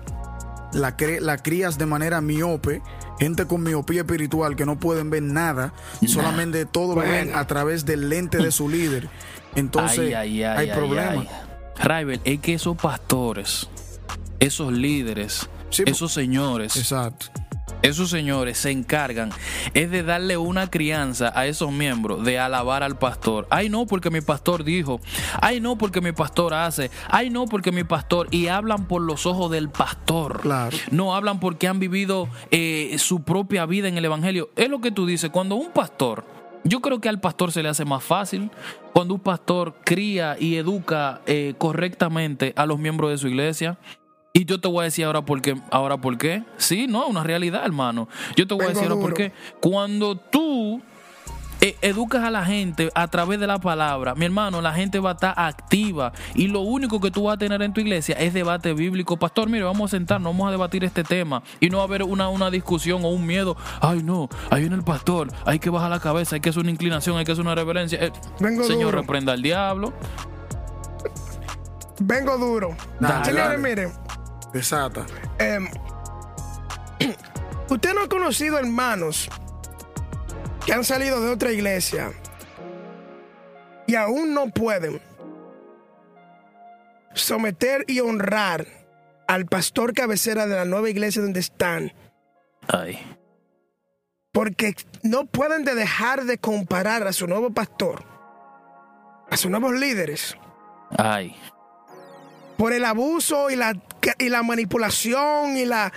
la, 0.73 0.95
la 1.19 1.37
crías 1.37 1.77
de 1.77 1.85
manera 1.85 2.21
miope, 2.21 2.81
gente 3.19 3.45
con 3.45 3.63
miopía 3.63 4.01
espiritual 4.01 4.55
que 4.55 4.65
no 4.65 4.79
pueden 4.79 5.09
ver 5.09 5.23
nada, 5.23 5.73
solamente 6.07 6.65
todo 6.65 6.95
lo 6.95 7.01
ven 7.01 7.35
a 7.35 7.45
través 7.47 7.85
del 7.85 8.09
lente 8.09 8.37
de 8.37 8.51
su 8.51 8.69
líder. 8.69 9.09
Entonces 9.55 9.99
Ay, 9.99 10.13
ay, 10.13 10.43
ay, 10.43 10.57
hay 10.57 10.69
ay, 10.69 10.75
problemas. 10.75 11.27
Rival, 11.83 12.21
es 12.23 12.39
que 12.39 12.53
esos 12.53 12.77
pastores, 12.77 13.69
esos 14.39 14.71
líderes, 14.71 15.49
Sí, 15.69 15.83
esos 15.85 16.11
señores, 16.11 16.75
Exacto. 16.75 17.27
esos 17.81 18.09
señores 18.09 18.57
se 18.57 18.71
encargan 18.71 19.31
es 19.73 19.89
de 19.89 20.03
darle 20.03 20.35
una 20.35 20.69
crianza 20.69 21.31
a 21.33 21.45
esos 21.47 21.71
miembros 21.71 22.25
de 22.25 22.37
alabar 22.39 22.83
al 22.83 22.97
pastor. 22.97 23.47
Ay, 23.49 23.69
no, 23.69 23.85
porque 23.87 24.09
mi 24.11 24.19
pastor 24.21 24.65
dijo. 24.65 24.99
Ay, 25.41 25.61
no, 25.61 25.77
porque 25.77 26.01
mi 26.01 26.11
pastor 26.11 26.53
hace. 26.53 26.91
Ay, 27.07 27.29
no, 27.29 27.45
porque 27.45 27.71
mi 27.71 27.85
pastor. 27.85 28.27
Y 28.31 28.47
hablan 28.47 28.85
por 28.85 29.01
los 29.01 29.25
ojos 29.25 29.49
del 29.49 29.69
pastor. 29.69 30.41
Claro. 30.41 30.77
No 30.91 31.15
hablan 31.15 31.39
porque 31.39 31.69
han 31.69 31.79
vivido 31.79 32.27
eh, 32.51 32.97
su 32.99 33.23
propia 33.23 33.65
vida 33.65 33.87
en 33.87 33.97
el 33.97 34.03
Evangelio. 34.05 34.49
Es 34.57 34.69
lo 34.69 34.81
que 34.81 34.91
tú 34.91 35.05
dices. 35.05 35.29
Cuando 35.29 35.55
un 35.55 35.71
pastor, 35.71 36.25
yo 36.63 36.81
creo 36.81 37.01
que 37.01 37.09
al 37.09 37.19
pastor 37.19 37.51
se 37.51 37.63
le 37.63 37.69
hace 37.69 37.85
más 37.85 38.03
fácil 38.03 38.51
cuando 38.93 39.15
un 39.15 39.19
pastor 39.19 39.75
cría 39.83 40.37
y 40.39 40.55
educa 40.55 41.21
eh, 41.25 41.53
correctamente 41.57 42.53
a 42.55 42.65
los 42.65 42.79
miembros 42.79 43.11
de 43.11 43.17
su 43.17 43.27
iglesia. 43.27 43.77
Y 44.33 44.45
yo 44.45 44.61
te 44.61 44.67
voy 44.67 44.81
a 44.81 44.83
decir 44.83 45.05
ahora 45.05 45.25
por 45.25 45.41
qué. 45.41 45.55
Ahora 45.71 45.97
por 45.97 46.17
qué. 46.17 46.43
Sí, 46.57 46.87
no, 46.87 47.07
una 47.07 47.23
realidad, 47.23 47.65
hermano. 47.65 48.07
Yo 48.35 48.47
te 48.47 48.53
voy 48.53 48.65
a 48.65 48.69
decir 48.69 48.83
ahora 48.83 49.01
por 49.01 49.13
qué. 49.13 49.33
Cuando 49.59 50.15
tú 50.15 50.81
eh, 51.61 51.77
educas 51.81 52.23
a 52.23 52.31
la 52.31 52.43
gente 52.43 52.89
a 52.95 53.07
través 53.07 53.39
de 53.39 53.47
la 53.47 53.59
palabra, 53.59 54.15
mi 54.15 54.25
hermano, 54.25 54.61
la 54.61 54.73
gente 54.73 54.99
va 54.99 55.11
a 55.11 55.13
estar 55.13 55.33
activa 55.37 56.11
y 56.33 56.47
lo 56.47 56.61
único 56.61 56.99
que 56.99 57.11
tú 57.11 57.23
vas 57.23 57.35
a 57.35 57.37
tener 57.37 57.61
en 57.61 57.71
tu 57.73 57.81
iglesia 57.81 58.15
es 58.15 58.33
debate 58.33 58.73
bíblico. 58.73 59.17
Pastor, 59.17 59.47
mire, 59.49 59.63
vamos 59.63 59.91
a 59.93 59.97
sentarnos, 59.97 60.33
vamos 60.33 60.47
a 60.47 60.51
debatir 60.51 60.83
este 60.83 61.03
tema 61.03 61.43
y 61.59 61.69
no 61.69 61.77
va 61.77 61.83
a 61.83 61.85
haber 61.85 62.03
una, 62.03 62.29
una 62.29 62.49
discusión 62.49 63.05
o 63.05 63.09
un 63.09 63.25
miedo. 63.25 63.55
Ay, 63.79 64.01
no, 64.03 64.27
ahí 64.49 64.61
viene 64.61 64.75
el 64.75 64.83
pastor, 64.83 65.31
hay 65.45 65.59
que 65.59 65.69
bajar 65.69 65.89
la 65.91 65.99
cabeza, 65.99 66.35
hay 66.35 66.41
que 66.41 66.49
hacer 66.49 66.61
una 66.61 66.71
inclinación, 66.71 67.17
hay 67.17 67.25
que 67.25 67.31
hacer 67.31 67.43
una 67.45 67.55
reverencia. 67.55 68.03
Eh, 68.03 68.11
Vengo 68.39 68.63
señor, 68.63 68.85
duro. 68.91 69.01
reprenda 69.01 69.33
al 69.33 69.41
diablo. 69.41 69.93
Vengo 71.99 72.37
duro. 72.37 72.75
Dale, 72.99 73.25
Señores, 73.25 73.59
miren, 73.59 73.91
Desata. 74.51 75.05
em, 75.37 75.67
usted 77.69 77.93
no 77.93 78.01
ha 78.03 78.07
conocido 78.09 78.57
hermanos 78.57 79.29
que 80.71 80.75
han 80.75 80.85
salido 80.85 81.19
de 81.19 81.29
otra 81.29 81.51
iglesia 81.51 82.13
y 83.85 83.95
aún 83.95 84.33
no 84.33 84.47
pueden 84.51 85.01
someter 87.13 87.83
y 87.89 87.99
honrar 87.99 88.65
al 89.27 89.47
pastor 89.47 89.93
cabecera 89.93 90.47
de 90.47 90.55
la 90.55 90.63
nueva 90.63 90.89
iglesia 90.89 91.21
donde 91.21 91.41
están, 91.41 91.91
Ay, 92.69 92.97
porque 94.31 94.73
no 95.03 95.25
pueden 95.25 95.65
de 95.65 95.75
dejar 95.75 96.23
de 96.23 96.37
comparar 96.37 97.05
a 97.05 97.11
su 97.11 97.27
nuevo 97.27 97.51
pastor, 97.51 98.05
a 99.29 99.35
sus 99.35 99.51
nuevos 99.51 99.73
líderes, 99.73 100.37
ay. 100.97 101.35
por 102.55 102.71
el 102.71 102.85
abuso 102.85 103.49
y 103.49 103.57
la, 103.57 103.75
y 104.17 104.29
la 104.29 104.41
manipulación 104.41 105.57
y 105.57 105.65
la 105.65 105.91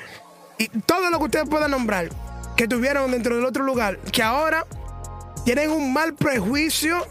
y 0.59 0.66
todo 0.81 1.11
lo 1.11 1.18
que 1.18 1.25
ustedes 1.27 1.49
puedan 1.49 1.70
nombrar 1.70 2.09
que 2.57 2.69
tuvieron 2.69 3.11
dentro 3.11 3.37
del 3.37 3.45
otro 3.45 3.64
lugar, 3.64 3.99
que 3.99 4.23
ahora 4.23 4.67
tienen 5.45 5.71
un 5.71 5.93
mal 5.93 6.14
prejuicio 6.14 7.07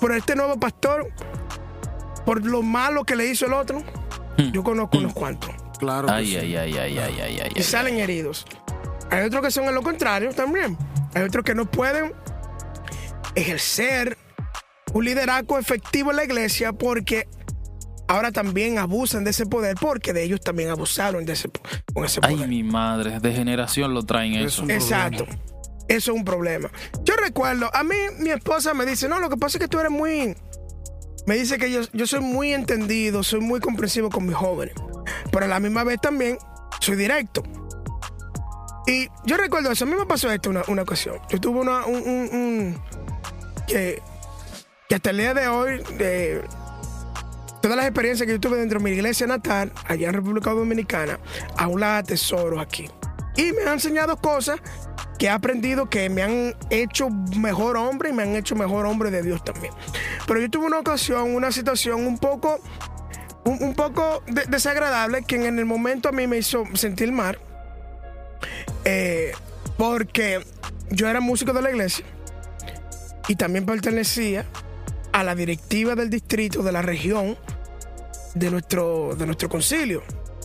por 0.00 0.12
este 0.12 0.36
nuevo 0.36 0.58
pastor, 0.58 1.10
por 2.24 2.44
lo 2.44 2.62
malo 2.62 3.04
que 3.04 3.16
le 3.16 3.26
hizo 3.26 3.46
el 3.46 3.54
otro. 3.54 3.82
Yo 4.52 4.62
conozco 4.62 4.98
unos 4.98 5.12
cuantos 5.12 5.50
Claro. 5.78 6.08
Ay, 6.10 6.26
sí. 6.28 6.36
ay, 6.36 6.56
ay, 6.56 6.78
ay, 6.78 6.98
ay, 6.98 7.20
ay, 7.20 7.40
ay, 7.42 7.52
y 7.54 7.58
ay. 7.58 7.62
salen 7.62 7.98
heridos. 7.98 8.46
Hay 9.10 9.24
otros 9.24 9.42
que 9.42 9.50
son 9.50 9.64
en 9.64 9.74
lo 9.74 9.82
contrario 9.82 10.32
también. 10.32 10.76
Hay 11.14 11.22
otros 11.22 11.44
que 11.44 11.54
no 11.54 11.66
pueden 11.66 12.12
ejercer 13.34 14.16
un 14.92 15.04
liderazgo 15.04 15.58
efectivo 15.58 16.10
en 16.10 16.16
la 16.16 16.24
iglesia 16.24 16.72
porque 16.72 17.28
ahora 18.08 18.32
también 18.32 18.78
abusan 18.78 19.24
de 19.24 19.30
ese 19.30 19.46
poder 19.46 19.76
porque 19.80 20.12
de 20.12 20.22
ellos 20.24 20.40
también 20.40 20.70
abusaron 20.70 21.24
de 21.24 21.32
ese, 21.34 21.48
con 21.92 22.04
ese 22.04 22.20
Ay, 22.22 22.34
poder. 22.34 22.48
mi 22.48 22.62
madre, 22.62 23.20
de 23.20 23.32
generación 23.32 23.94
lo 23.94 24.02
traen 24.02 24.34
Es 24.34 24.54
eso. 24.54 24.64
Exacto. 24.68 25.26
Eso 25.86 26.12
es 26.12 26.16
un 26.16 26.24
problema. 26.24 26.70
Yo 27.02 27.14
recuerdo, 27.16 27.68
a 27.74 27.84
mí 27.84 27.94
mi 28.18 28.30
esposa 28.30 28.72
me 28.74 28.86
dice, 28.86 29.08
no, 29.08 29.20
lo 29.20 29.28
que 29.28 29.36
pasa 29.36 29.58
es 29.58 29.62
que 29.62 29.68
tú 29.68 29.78
eres 29.80 29.92
muy... 29.92 30.34
Me 31.26 31.36
dice 31.36 31.58
que 31.58 31.70
yo, 31.70 31.80
yo 31.92 32.06
soy 32.06 32.20
muy 32.20 32.52
entendido, 32.52 33.22
soy 33.22 33.40
muy 33.40 33.60
comprensivo 33.60 34.10
con 34.10 34.26
mis 34.26 34.34
jóvenes. 34.36 34.74
Pero 35.30 35.44
a 35.44 35.48
la 35.48 35.60
misma 35.60 35.84
vez 35.84 35.98
también 36.00 36.38
soy 36.80 36.96
directo. 36.96 37.42
Y 38.86 39.08
yo 39.24 39.36
recuerdo 39.38 39.70
eso, 39.70 39.84
a 39.84 39.88
mí 39.88 39.94
me 39.94 40.04
pasó 40.06 40.30
esto 40.30 40.50
una, 40.50 40.62
una 40.68 40.82
ocasión. 40.82 41.16
Yo 41.30 41.40
tuve 41.40 41.60
una, 41.60 41.86
un, 41.86 41.96
un- 41.96 42.28
un- 42.32 42.82
que, 43.66 44.02
que 44.88 44.94
hasta 44.94 45.10
el 45.10 45.16
día 45.18 45.32
de 45.32 45.48
hoy, 45.48 45.82
de 45.96 46.42
todas 47.68 47.76
las 47.78 47.86
experiencias 47.86 48.26
que 48.26 48.32
yo 48.34 48.40
tuve 48.40 48.58
dentro 48.58 48.78
de 48.78 48.84
mi 48.84 48.90
iglesia 48.90 49.26
natal, 49.26 49.72
allá 49.86 50.08
en 50.08 50.14
República 50.14 50.50
Dominicana, 50.50 51.18
aún 51.56 51.80
las 51.80 52.02
atesoro 52.02 52.60
aquí. 52.60 52.90
Y 53.36 53.52
me 53.52 53.62
han 53.62 53.74
enseñado 53.74 54.16
cosas 54.18 54.60
que 55.18 55.26
he 55.26 55.30
aprendido 55.30 55.88
que 55.88 56.10
me 56.10 56.22
han 56.22 56.54
hecho 56.70 57.08
mejor 57.38 57.76
hombre 57.78 58.10
y 58.10 58.12
me 58.12 58.22
han 58.22 58.36
hecho 58.36 58.54
mejor 58.54 58.84
hombre 58.84 59.10
de 59.10 59.22
Dios 59.22 59.42
también. 59.44 59.72
Pero 60.26 60.40
yo 60.40 60.50
tuve 60.50 60.66
una 60.66 60.78
ocasión, 60.78 61.34
una 61.34 61.50
situación 61.52 62.06
un 62.06 62.18
poco, 62.18 62.60
un, 63.44 63.74
poco 63.74 64.22
de- 64.26 64.44
desagradable 64.44 65.22
que 65.22 65.36
en 65.36 65.58
el 65.58 65.64
momento 65.64 66.10
a 66.10 66.12
mí 66.12 66.26
me 66.26 66.36
hizo 66.36 66.64
sentir 66.74 67.12
mal. 67.12 67.38
eh, 68.84 69.32
porque 69.78 70.44
yo 70.90 71.08
era 71.08 71.20
músico 71.20 71.52
de 71.54 71.62
la 71.62 71.70
iglesia 71.70 72.04
y 73.26 73.36
también 73.36 73.64
pertenecía 73.66 74.44
a 75.12 75.22
la 75.24 75.34
directiva 75.34 75.94
del 75.94 76.10
distrito 76.10 76.62
de 76.62 76.70
la 76.72 76.82
región 76.82 77.36
de 78.34 78.50
nuestro, 78.50 79.14
de 79.16 79.26
nuestro 79.26 79.48
concilio. 79.48 80.02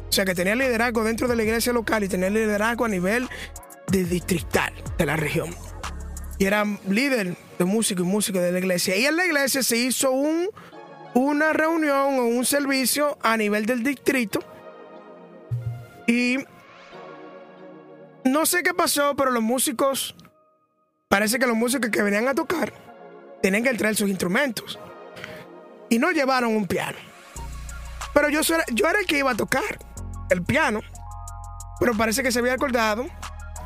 O 0.08 0.12
sea 0.12 0.26
que 0.26 0.34
tenía 0.34 0.56
liderazgo 0.56 1.04
dentro 1.04 1.28
de 1.28 1.36
la 1.36 1.44
iglesia 1.44 1.74
local 1.74 2.04
y 2.04 2.08
tenía 2.08 2.30
liderazgo 2.30 2.86
a 2.86 2.90
nivel 2.90 3.28
de 3.92 4.04
distrital 4.06 4.74
de 4.98 5.06
la 5.06 5.16
región. 5.16 5.50
Y 6.38 6.46
era 6.46 6.64
líder 6.88 7.36
de 7.58 7.66
músico 7.66 8.02
y 8.02 8.06
músico 8.06 8.40
de 8.40 8.52
la 8.52 8.60
iglesia. 8.60 8.96
Y 8.96 9.06
en 9.06 9.18
la 9.18 9.26
iglesia 9.26 9.62
se 9.62 9.78
hizo 9.78 10.12
un, 10.12 10.50
una 11.14 11.54
reunión 11.54 12.20
o 12.20 12.26
un 12.26 12.46
servicio 12.46 13.18
a 13.22 13.36
nivel 13.38 13.66
del 13.66 13.84
distrito. 13.84 14.40
Y 16.08 16.38
no 18.24 18.46
sé 18.46 18.64
qué 18.64 18.74
pasó, 18.74 19.16
pero 19.16 19.32
los 19.32 19.44
músicos, 19.44 20.16
parece 21.08 21.38
que 21.38 21.46
los 21.46 21.58
músicos 21.58 21.90
que 21.90 22.02
venían 22.02 22.28
a 22.28 22.34
tocar 22.34 22.74
tenían 23.42 23.64
que 23.64 23.74
traer 23.74 23.96
sus 23.96 24.10
instrumentos. 24.10 24.80
Y 25.90 26.00
no 26.00 26.12
llevaron 26.12 26.56
un 26.56 26.68
piano. 26.68 26.98
Pero 28.14 28.30
yo, 28.30 28.42
era, 28.42 28.64
yo 28.72 28.88
era 28.88 29.00
el 29.00 29.06
que 29.06 29.18
iba 29.20 29.32
a 29.32 29.36
tocar 29.36 29.80
el 30.30 30.44
piano. 30.44 30.82
Pero 31.80 31.96
parece 31.96 32.24
que 32.24 32.32
se 32.32 32.40
había 32.40 32.54
acordado 32.54 33.06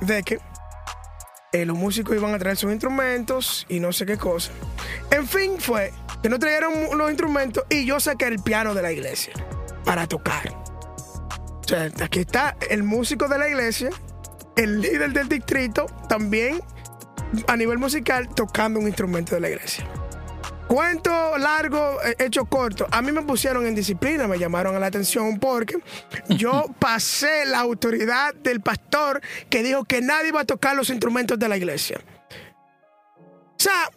de 0.02 0.24
que 0.24 0.40
eh, 1.52 1.66
los 1.66 1.78
músicos 1.78 2.16
iban 2.16 2.34
a 2.34 2.40
traer 2.40 2.58
sus 2.58 2.72
instrumentos 2.72 3.66
y 3.70 3.80
no 3.80 3.92
sé 3.92 4.06
qué 4.06 4.18
cosa. 4.18 4.52
En 5.12 5.28
fin, 5.28 5.60
fue 5.60 5.94
que 6.22 6.30
no 6.30 6.40
trajeron 6.40 6.98
los 6.98 7.10
instrumentos 7.10 7.64
y 7.70 7.86
yo 7.86 8.00
saqué 8.00 8.26
el 8.28 8.42
piano 8.42 8.74
de 8.74 8.82
la 8.82 8.92
iglesia 8.92 9.34
para 9.86 10.08
tocar. 10.08 10.50
O 10.50 11.68
sea, 11.68 11.90
aquí 12.02 12.20
está 12.20 12.58
el 12.70 12.84
músico 12.84 13.28
de 13.28 13.38
la 13.38 13.48
iglesia, 13.48 13.90
el 14.56 14.82
líder 14.82 15.14
del 15.14 15.30
distrito, 15.30 15.86
también 16.10 16.62
a 17.48 17.56
nivel 17.56 17.78
musical, 17.78 18.30
tocando 18.34 18.80
un 18.80 18.88
instrumento 18.88 19.36
de 19.36 19.42
la 19.42 19.50
iglesia. 19.50 19.88
Cuento 20.74 21.38
largo, 21.38 22.02
eh, 22.04 22.16
hecho 22.18 22.46
corto. 22.46 22.88
A 22.90 23.04
mí 23.04 23.12
me 23.12 23.22
pusieron 23.22 23.68
en 23.68 23.76
disciplina, 23.76 24.28
me 24.28 24.40
llamaron 24.40 24.76
a 24.76 24.80
la 24.80 24.88
atención 24.88 25.38
porque 25.38 25.78
yo 26.30 26.66
pasé 26.80 27.46
la 27.46 27.60
autoridad 27.60 28.34
del 28.34 28.60
pastor 28.60 29.22
que 29.52 29.62
dijo 29.62 29.84
que 29.84 30.02
nadie 30.02 30.30
iba 30.30 30.42
a 30.42 30.46
tocar 30.46 30.76
los 30.76 30.90
instrumentos 30.90 31.38
de 31.38 31.48
la 31.48 31.58
iglesia. 31.58 32.02
O 33.20 33.56
sea, 33.56 33.92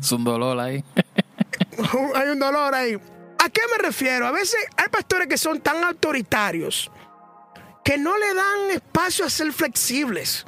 Es 0.00 0.12
un 0.12 0.22
dolor 0.22 0.60
ahí. 0.60 0.84
hay 2.14 2.28
un 2.28 2.38
dolor 2.38 2.76
ahí. 2.76 2.94
¿A 3.44 3.48
qué 3.48 3.62
me 3.76 3.82
refiero? 3.82 4.24
A 4.24 4.30
veces 4.30 4.64
hay 4.76 4.86
pastores 4.88 5.26
que 5.26 5.36
son 5.36 5.60
tan 5.62 5.82
autoritarios 5.82 6.92
que 7.84 7.98
no 7.98 8.16
le 8.16 8.32
dan 8.32 8.70
espacio 8.70 9.24
a 9.24 9.30
ser 9.30 9.52
flexibles, 9.52 10.46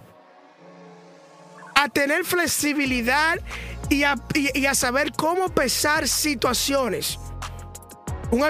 a 1.74 1.88
tener 1.88 2.24
flexibilidad 2.24 3.40
y 3.88 4.04
a, 4.04 4.14
y- 4.34 4.66
a 4.66 4.74
saber 4.74 5.12
cómo 5.12 5.48
pesar 5.48 6.08
situaciones. 6.08 7.18
Un, 8.30 8.42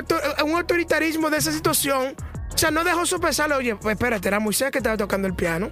un 0.45 0.55
autoritarismo 0.55 1.29
de 1.31 1.37
esa 1.39 1.53
situación, 1.53 2.15
o 2.55 2.59
sea, 2.59 2.71
no 2.71 2.83
dejó 2.85 3.05
sopesarlo. 3.07 3.57
Oye, 3.57 3.77
pues 3.77 3.95
espérate, 3.95 4.29
era 4.29 4.41
Moisés 4.41 4.71
que 4.71 4.79
estaba 4.79 4.97
tocando 4.97 5.29
el 5.29 5.35
piano. 5.35 5.71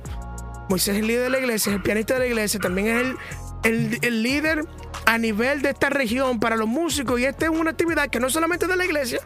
Moisés 0.68 0.94
es 0.94 1.00
el 1.00 1.07
líder 1.07 1.22
de 1.24 1.31
la 1.31 1.38
iglesia, 1.38 1.70
es 1.70 1.77
el 1.77 1.83
pianista 1.83 2.14
de 2.14 2.20
la 2.20 2.27
iglesia, 2.27 2.61
también 2.61 2.88
es 2.88 3.00
el, 3.03 3.16
el- 3.64 3.98
el 4.03 4.22
líder 4.22 4.66
a 5.07 5.18
nivel 5.18 5.62
de 5.62 5.70
esta 5.70 5.88
región 5.90 6.40
para 6.40 6.57
los 6.57 6.68
músicos. 6.68 7.18
Y 7.20 7.24
esta 7.24 7.46
es 7.46 7.50
una 7.50 7.70
actividad 7.70 8.09
que 8.09 8.20
no 8.20 8.29
solamente 8.31 8.66
de 8.66 8.77
la 8.77 8.85
iglesia, 8.85 9.20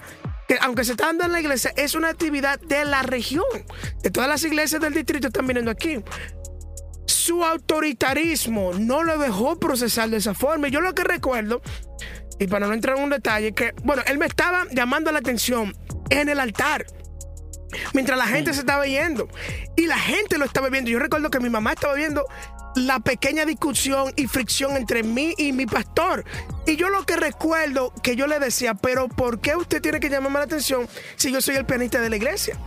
que 0.47 0.57
aunque 0.63 0.85
se 0.85 0.93
está 0.93 1.07
dando 1.07 1.25
en 1.25 1.33
la 1.33 1.41
iglesia, 1.41 1.73
es 1.77 1.95
una 1.95 2.09
actividad 2.09 2.59
de 2.61 2.85
la 2.85 3.03
región. 3.03 3.45
De 4.03 4.11
todas 4.11 4.29
las 4.29 4.43
iglesias 4.45 4.81
del 4.81 4.95
distrito 4.95 5.27
están 5.27 5.47
viniendo 5.47 5.71
aquí. 5.71 6.03
Su 7.29 7.45
autoritarismo 7.45 8.73
no 8.73 9.03
lo 9.03 9.19
dejó 9.19 9.61
procesar 9.61 10.09
de 10.09 10.17
esa 10.17 10.33
forma. 10.33 10.69
Y 10.69 10.71
yo 10.71 10.81
lo 10.81 10.95
que 10.95 11.05
recuerdo, 11.05 11.61
y 12.39 12.47
para 12.47 12.67
no 12.67 12.73
entrar 12.73 12.97
en 12.97 13.05
un 13.05 13.11
detalle, 13.11 13.53
que, 13.53 13.75
bueno, 13.85 14.03
él 14.07 14.17
me 14.17 14.25
estaba 14.25 14.65
llamando 14.71 15.13
la 15.13 15.19
atención 15.19 15.77
en 16.09 16.31
el 16.31 16.41
altar 16.41 16.87
mientras 17.93 18.17
la 18.17 18.27
gente 18.29 18.55
se 18.55 18.61
estaba 18.61 18.87
yendo. 18.87 19.29
Y 19.77 19.85
la 19.85 19.99
gente 19.99 20.39
lo 20.39 20.47
estaba 20.47 20.71
viendo. 20.71 20.91
Yo 20.91 20.99
recuerdo 20.99 21.29
que 21.29 21.39
mi 21.39 21.51
mamá 21.51 21.75
estaba 21.75 21.93
viendo 21.93 22.25
la 22.77 22.99
pequeña 23.01 23.45
discusión 23.45 24.11
y 24.17 24.27
fricción 24.27 24.79
entre 24.79 25.03
mí 25.03 25.35
y 25.37 25.53
mi 25.53 25.67
pastor. 25.67 26.25
Y 26.65 26.77
yo 26.77 26.89
lo 26.89 27.05
que 27.05 27.17
recuerdo 27.17 27.93
que 28.03 28.17
yo 28.17 28.27
le 28.27 28.39
decía, 28.39 28.73
pero 28.73 29.07
¿por 29.07 29.43
qué 29.43 29.55
usted 29.55 29.83
tiene 29.83 30.01
que 30.01 30.09
llamarme 30.09 30.39
la 30.39 30.47
atención 30.47 30.89
si 31.17 31.31
yo 31.31 31.43
soy 31.43 31.57
el 31.57 31.67
pianista 31.67 32.01
de 32.01 32.09
la 32.09 32.17
iglesia? 32.17 32.59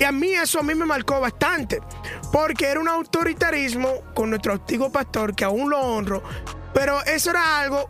Y 0.00 0.04
a 0.04 0.12
mí 0.12 0.32
eso 0.34 0.60
a 0.60 0.62
mí 0.62 0.74
me 0.74 0.84
marcó 0.86 1.20
bastante, 1.20 1.80
porque 2.32 2.66
era 2.66 2.80
un 2.80 2.88
autoritarismo 2.88 4.02
con 4.14 4.30
nuestro 4.30 4.54
antiguo 4.54 4.90
pastor, 4.90 5.34
que 5.34 5.44
aún 5.44 5.70
lo 5.70 5.78
honro, 5.80 6.22
pero 6.74 7.02
eso 7.04 7.30
era 7.30 7.60
algo 7.60 7.88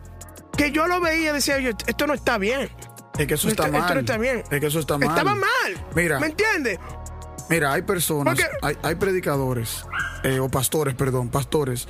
que 0.57 0.71
yo 0.71 0.87
lo 0.87 0.99
veía 1.01 1.31
y 1.31 1.33
decía, 1.33 1.55
oye, 1.55 1.73
esto 1.87 2.05
no 2.07 2.13
está 2.13 2.37
bien. 2.37 2.69
Es 3.17 3.27
que 3.27 3.33
eso 3.35 3.47
Esto- 3.47 3.63
está 3.63 3.65
esto 3.77 3.79
mal. 3.87 3.93
no 3.93 3.99
está 4.01 4.17
bien. 4.17 4.43
Es 4.49 4.59
que 4.59 4.65
eso 4.67 4.79
está 4.79 4.97
mal. 4.97 5.09
Estaba 5.09 5.35
mal. 5.35 5.85
Mira. 5.95 6.19
¿Me 6.19 6.27
entiendes? 6.27 6.79
Mira, 7.49 7.73
hay 7.73 7.81
personas, 7.83 8.35
Porque- 8.35 8.49
hay, 8.61 8.77
hay 8.83 8.95
predicadores, 8.95 9.85
eh, 10.23 10.39
o 10.39 10.49
pastores, 10.49 10.95
perdón, 10.95 11.29
pastores, 11.29 11.87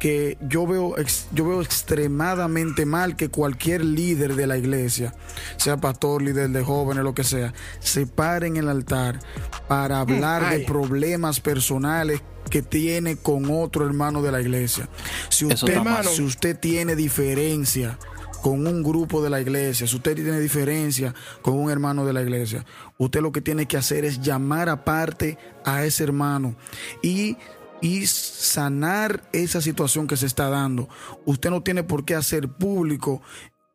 que 0.00 0.38
yo 0.40 0.66
veo, 0.66 0.96
yo 1.32 1.44
veo 1.44 1.62
extremadamente 1.62 2.86
mal 2.86 3.14
que 3.14 3.28
cualquier 3.28 3.84
líder 3.84 4.34
de 4.34 4.46
la 4.46 4.56
iglesia, 4.56 5.14
sea 5.56 5.76
pastor, 5.76 6.22
líder 6.22 6.48
de 6.48 6.64
jóvenes, 6.64 7.04
lo 7.04 7.14
que 7.14 7.22
sea, 7.22 7.52
se 7.78 8.06
pare 8.06 8.48
en 8.48 8.56
el 8.56 8.68
altar 8.68 9.20
para 9.68 10.00
hablar 10.00 10.50
de 10.50 10.60
Mm, 10.60 10.66
problemas 10.66 11.40
personales 11.40 12.22
que 12.48 12.62
tiene 12.62 13.16
con 13.16 13.50
otro 13.50 13.86
hermano 13.86 14.22
de 14.22 14.32
la 14.32 14.40
iglesia. 14.40 14.88
Si 15.28 15.44
usted, 15.44 15.78
si 16.10 16.22
usted 16.22 16.58
tiene 16.58 16.96
diferencia 16.96 17.98
con 18.42 18.66
un 18.66 18.82
grupo 18.82 19.22
de 19.22 19.30
la 19.30 19.40
iglesia, 19.40 19.86
si 19.86 19.96
usted 19.96 20.14
tiene 20.14 20.40
diferencia 20.40 21.14
con 21.42 21.54
un 21.54 21.70
hermano 21.70 22.04
de 22.04 22.12
la 22.12 22.22
iglesia, 22.22 22.64
usted 22.98 23.20
lo 23.20 23.32
que 23.32 23.40
tiene 23.40 23.66
que 23.66 23.76
hacer 23.76 24.04
es 24.04 24.20
llamar 24.20 24.68
aparte 24.68 25.38
a 25.64 25.84
ese 25.84 26.04
hermano 26.04 26.56
y, 27.02 27.36
y 27.80 28.06
sanar 28.06 29.22
esa 29.32 29.60
situación 29.60 30.06
que 30.06 30.16
se 30.16 30.26
está 30.26 30.48
dando. 30.48 30.88
Usted 31.24 31.50
no 31.50 31.62
tiene 31.62 31.82
por 31.82 32.04
qué 32.04 32.14
hacer 32.14 32.48
público 32.48 33.22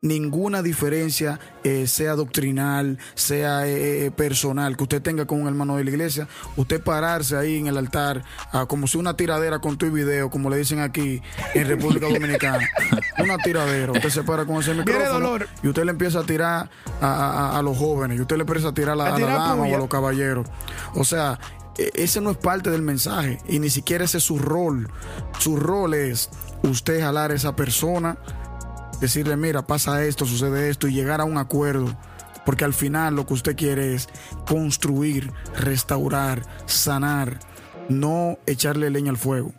ninguna 0.01 0.61
diferencia, 0.61 1.39
eh, 1.63 1.87
sea 1.87 2.13
doctrinal, 2.13 2.99
sea 3.15 3.65
eh, 3.67 4.05
eh, 4.05 4.11
personal, 4.11 4.77
que 4.77 4.83
usted 4.83 5.01
tenga 5.01 5.25
con 5.25 5.41
un 5.41 5.47
hermano 5.47 5.77
de 5.77 5.83
la 5.83 5.89
iglesia, 5.89 6.27
usted 6.57 6.79
pararse 6.83 7.35
ahí 7.35 7.57
en 7.57 7.65
el 7.65 7.75
altar, 7.77 8.23
ah, 8.51 8.67
como 8.67 8.85
si 8.85 8.99
una 8.99 9.17
tiradera 9.17 9.57
con 9.57 9.77
tu 9.79 9.89
video, 9.89 10.29
como 10.29 10.51
le 10.51 10.57
dicen 10.57 10.79
aquí 10.79 11.23
en 11.55 11.67
República 11.67 12.07
Dominicana, 12.07 12.69
una 13.17 13.37
tiradera, 13.39 13.93
usted 13.93 14.09
se 14.09 14.21
para 14.21 14.45
con 14.45 14.57
ese 14.57 14.75
micrófono 14.75 15.09
dolor. 15.09 15.47
y 15.63 15.69
usted 15.69 15.85
le 15.85 15.91
empieza 15.91 16.19
a 16.19 16.23
tirar 16.23 16.69
a, 17.01 17.07
a- 17.55 17.57
a 17.57 17.61
los 17.63 17.75
jóvenes, 17.75 18.19
y 18.19 18.21
usted 18.21 18.35
le 18.35 18.43
empieza 18.43 18.67
a 18.67 18.73
tirar 18.75 18.93
a, 18.93 18.95
la- 18.97 19.15
A 19.15 19.19
dama 19.19 19.63
o 19.63 19.73
a 19.73 19.77
los 19.79 19.87
caballeros. 19.89 20.45
O 20.93 21.03
sea, 21.03 21.39
ese 21.77 22.21
no 22.21 22.31
es 22.31 22.38
parte 22.38 22.69
del 22.69 22.81
mensaje 22.81 23.39
y 23.47 23.59
ni 23.59 23.69
siquiera 23.69 24.05
ese 24.05 24.17
es 24.17 24.23
su 24.23 24.39
rol. 24.39 24.89
Su 25.39 25.57
rol 25.57 25.93
es 25.93 26.29
usted 26.63 27.01
jalar 27.01 27.31
a 27.31 27.35
esa 27.35 27.55
persona, 27.55 28.17
decirle, 28.99 29.35
mira, 29.35 29.67
pasa 29.67 30.03
esto, 30.03 30.25
sucede 30.25 30.69
esto 30.69 30.88
y 30.88 30.93
llegar 30.93 31.21
a 31.21 31.25
un 31.25 31.38
acuerdo. 31.38 31.95
Porque 32.45 32.63
al 32.63 32.73
final 32.73 33.15
lo 33.15 33.25
que 33.25 33.33
usted 33.33 33.55
quiere 33.55 33.95
es 33.95 34.07
construir, 34.47 35.31
restaurar, 35.55 36.45
sanar, 36.67 37.39
no 37.89 38.38
echarle 38.45 38.89
leña 38.89 39.11
al 39.11 39.17
fuego. 39.17 39.51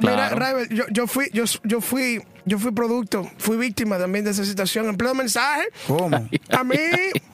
Mira. 0.00 0.30
Raibel, 0.30 0.68
yo, 0.70 0.84
yo 0.90 1.06
fui, 1.06 1.30
yo, 1.32 1.44
yo 1.62 1.80
fui, 1.80 2.20
yo 2.44 2.58
fui 2.58 2.72
producto, 2.72 3.30
fui 3.38 3.56
víctima 3.56 3.96
también 3.98 4.24
de 4.24 4.32
esa 4.32 4.44
situación. 4.44 4.86
En 4.88 4.96
pleno 4.96 5.14
mensaje, 5.14 5.68
¿Cómo? 5.86 6.28
a 6.50 6.64
mí, 6.64 6.76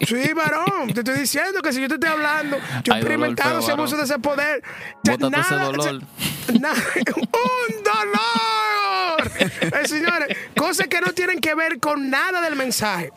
sí, 0.07 0.33
varón, 0.35 0.93
te 0.93 1.01
estoy 1.01 1.19
diciendo 1.19 1.63
que 1.63 1.73
si 1.73 1.81
yo 1.81 1.89
te 1.89 1.95
estoy 1.95 2.11
hablando, 2.11 2.59
yo 2.85 2.93
he 2.93 2.97
experimentado 2.99 3.61
ese 3.61 3.73
abuso 3.73 3.97
de 3.97 4.05
ese 4.05 4.19
poder. 4.19 4.63
Bótate 5.03 5.41
ese 5.41 5.55
nada- 5.55 5.65
dolor. 5.65 6.03
nada- 6.61 6.75
¡Un 7.17 7.83
dolor! 7.83 9.33
Eh, 9.41 9.89
señores, 9.89 10.37
cosas 10.57 10.87
que 10.89 11.01
no 11.01 11.13
tienen 11.13 11.41
que 11.41 11.55
ver 11.55 11.79
con 11.81 12.11
nada 12.11 12.41
del 12.43 12.57
mensaje. 12.57 13.11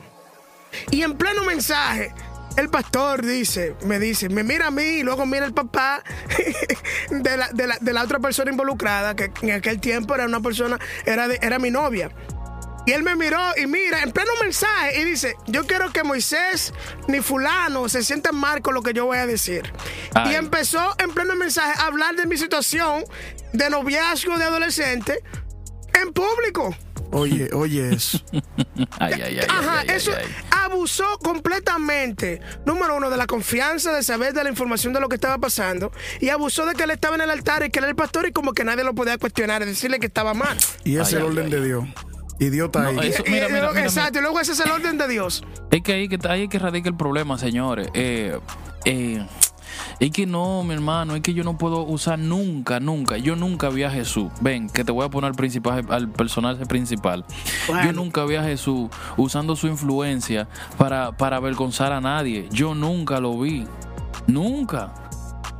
Y 0.91 1.01
en 1.01 1.17
pleno 1.17 1.43
mensaje, 1.43 2.13
el 2.57 2.69
pastor 2.69 3.25
dice, 3.25 3.75
me 3.85 3.99
dice, 3.99 4.27
me 4.29 4.43
mira 4.43 4.67
a 4.67 4.71
mí 4.71 4.81
y 4.83 5.03
luego 5.03 5.25
mira 5.25 5.45
el 5.45 5.53
papá 5.53 6.03
de 7.09 7.37
la, 7.37 7.49
de 7.53 7.67
la- 7.67 7.77
de 7.79 7.93
la 7.93 8.03
otra 8.03 8.19
persona 8.19 8.51
involucrada, 8.51 9.15
que 9.15 9.31
en 9.41 9.51
aquel 9.51 9.79
tiempo 9.79 10.13
era 10.15 10.25
una 10.25 10.41
persona, 10.41 10.77
era, 11.05 11.27
de- 11.27 11.39
era 11.41 11.59
mi 11.59 11.71
novia. 11.71 12.11
Y 12.85 12.93
él 12.93 13.03
me 13.03 13.17
miró 13.17 13.37
y 13.57 13.67
mira, 13.67 14.01
en 14.01 14.11
pleno 14.13 14.31
mensaje, 14.41 15.01
y 15.01 15.03
dice, 15.03 15.35
yo 15.47 15.65
quiero 15.67 15.91
que 15.91 16.03
Moisés 16.03 16.73
ni 17.09 17.19
fulano 17.19 17.89
se 17.89 18.01
sientan 18.01 18.35
mal 18.35 18.61
con 18.61 18.73
lo 18.73 18.81
que 18.81 18.93
yo 18.93 19.05
voy 19.05 19.17
a 19.17 19.27
decir. 19.27 19.71
Ay. 20.13 20.31
Y 20.31 20.35
empezó 20.35 20.95
en 20.97 21.11
pleno 21.13 21.35
mensaje 21.35 21.73
a 21.81 21.87
hablar 21.87 22.15
de 22.15 22.25
mi 22.25 22.37
situación 22.37 23.03
de 23.51 23.69
noviazgo 23.69 24.37
de 24.37 24.45
adolescente 24.45 25.21
en 26.01 26.13
público. 26.13 26.73
Oye, 27.11 27.49
oye 27.53 27.93
eso. 27.93 28.19
Ay, 28.99 29.13
ay, 29.13 29.39
ay, 29.39 29.45
Ajá, 29.49 29.79
ay, 29.79 29.87
ay, 29.89 29.95
eso 29.95 30.11
ay. 30.17 30.25
abusó 30.65 31.05
completamente, 31.23 32.41
número 32.65 32.97
uno, 32.97 33.09
de 33.09 33.17
la 33.17 33.25
confianza, 33.27 33.93
de 33.93 34.03
saber 34.03 34.33
de 34.33 34.43
la 34.43 34.49
información 34.49 34.93
de 34.93 34.99
lo 34.99 35.07
que 35.09 35.15
estaba 35.15 35.37
pasando, 35.37 35.91
y 36.19 36.29
abusó 36.29 36.65
de 36.65 36.73
que 36.75 36.83
él 36.83 36.91
estaba 36.91 37.15
en 37.15 37.21
el 37.21 37.29
altar 37.29 37.63
y 37.65 37.69
que 37.69 37.79
él 37.79 37.85
era 37.85 37.89
el 37.91 37.95
pastor 37.95 38.27
y 38.27 38.31
como 38.31 38.53
que 38.53 38.63
nadie 38.63 38.83
lo 38.83 38.93
podía 38.93 39.17
cuestionar, 39.17 39.61
y 39.61 39.65
decirle 39.65 39.99
que 39.99 40.07
estaba 40.07 40.33
mal. 40.33 40.57
Y 40.83 40.93
ese 40.97 41.01
es 41.01 41.13
el 41.13 41.23
orden 41.23 41.45
ay. 41.45 41.51
de 41.51 41.65
Dios. 41.65 41.85
Idiota 42.39 42.91
No, 42.91 42.99
ahí. 43.01 43.09
eso- 43.09 43.23
Y- 43.25 43.31
mira, 43.31 43.47
y- 43.49 43.51
mira, 43.53 43.69
mira, 43.71 43.83
exacto, 43.83 44.19
y 44.19 44.21
luego 44.21 44.39
ese 44.39 44.51
es 44.51 44.59
el 44.59 44.69
orden 44.69 44.97
de 44.97 45.07
Dios. 45.07 45.43
Es 45.71 45.81
que 45.81 45.93
ahí 45.93 46.07
que, 46.09 46.19
ahí 46.27 46.47
que 46.47 46.59
radica 46.59 46.87
el 46.89 46.95
problema, 46.97 47.37
señores. 47.37 47.87
Eh, 47.95 48.37
eh, 48.85 49.25
es 49.99 50.11
que 50.11 50.25
no, 50.25 50.63
mi 50.63 50.73
hermano, 50.73 51.15
es 51.15 51.21
que 51.21 51.33
yo 51.33 51.43
no 51.43 51.57
puedo 51.57 51.83
usar 51.83 52.19
nunca, 52.19 52.79
nunca. 52.79 53.17
Yo 53.17 53.35
nunca 53.35 53.69
vi 53.69 53.83
a 53.83 53.91
Jesús. 53.91 54.31
Ven, 54.41 54.69
que 54.69 54.83
te 54.83 54.91
voy 54.91 55.05
a 55.05 55.09
poner 55.09 55.29
al, 55.29 55.35
principal, 55.35 55.85
al 55.89 56.09
personaje 56.09 56.65
principal. 56.65 57.25
Bueno. 57.67 57.85
Yo 57.85 57.93
nunca 57.93 58.25
vi 58.25 58.35
a 58.35 58.43
Jesús 58.43 58.89
usando 59.17 59.55
su 59.55 59.67
influencia 59.67 60.47
para, 60.77 61.11
para 61.11 61.37
avergonzar 61.37 61.91
a 61.91 62.01
nadie. 62.01 62.47
Yo 62.51 62.75
nunca 62.75 63.19
lo 63.19 63.39
vi. 63.39 63.65
Nunca. 64.27 65.06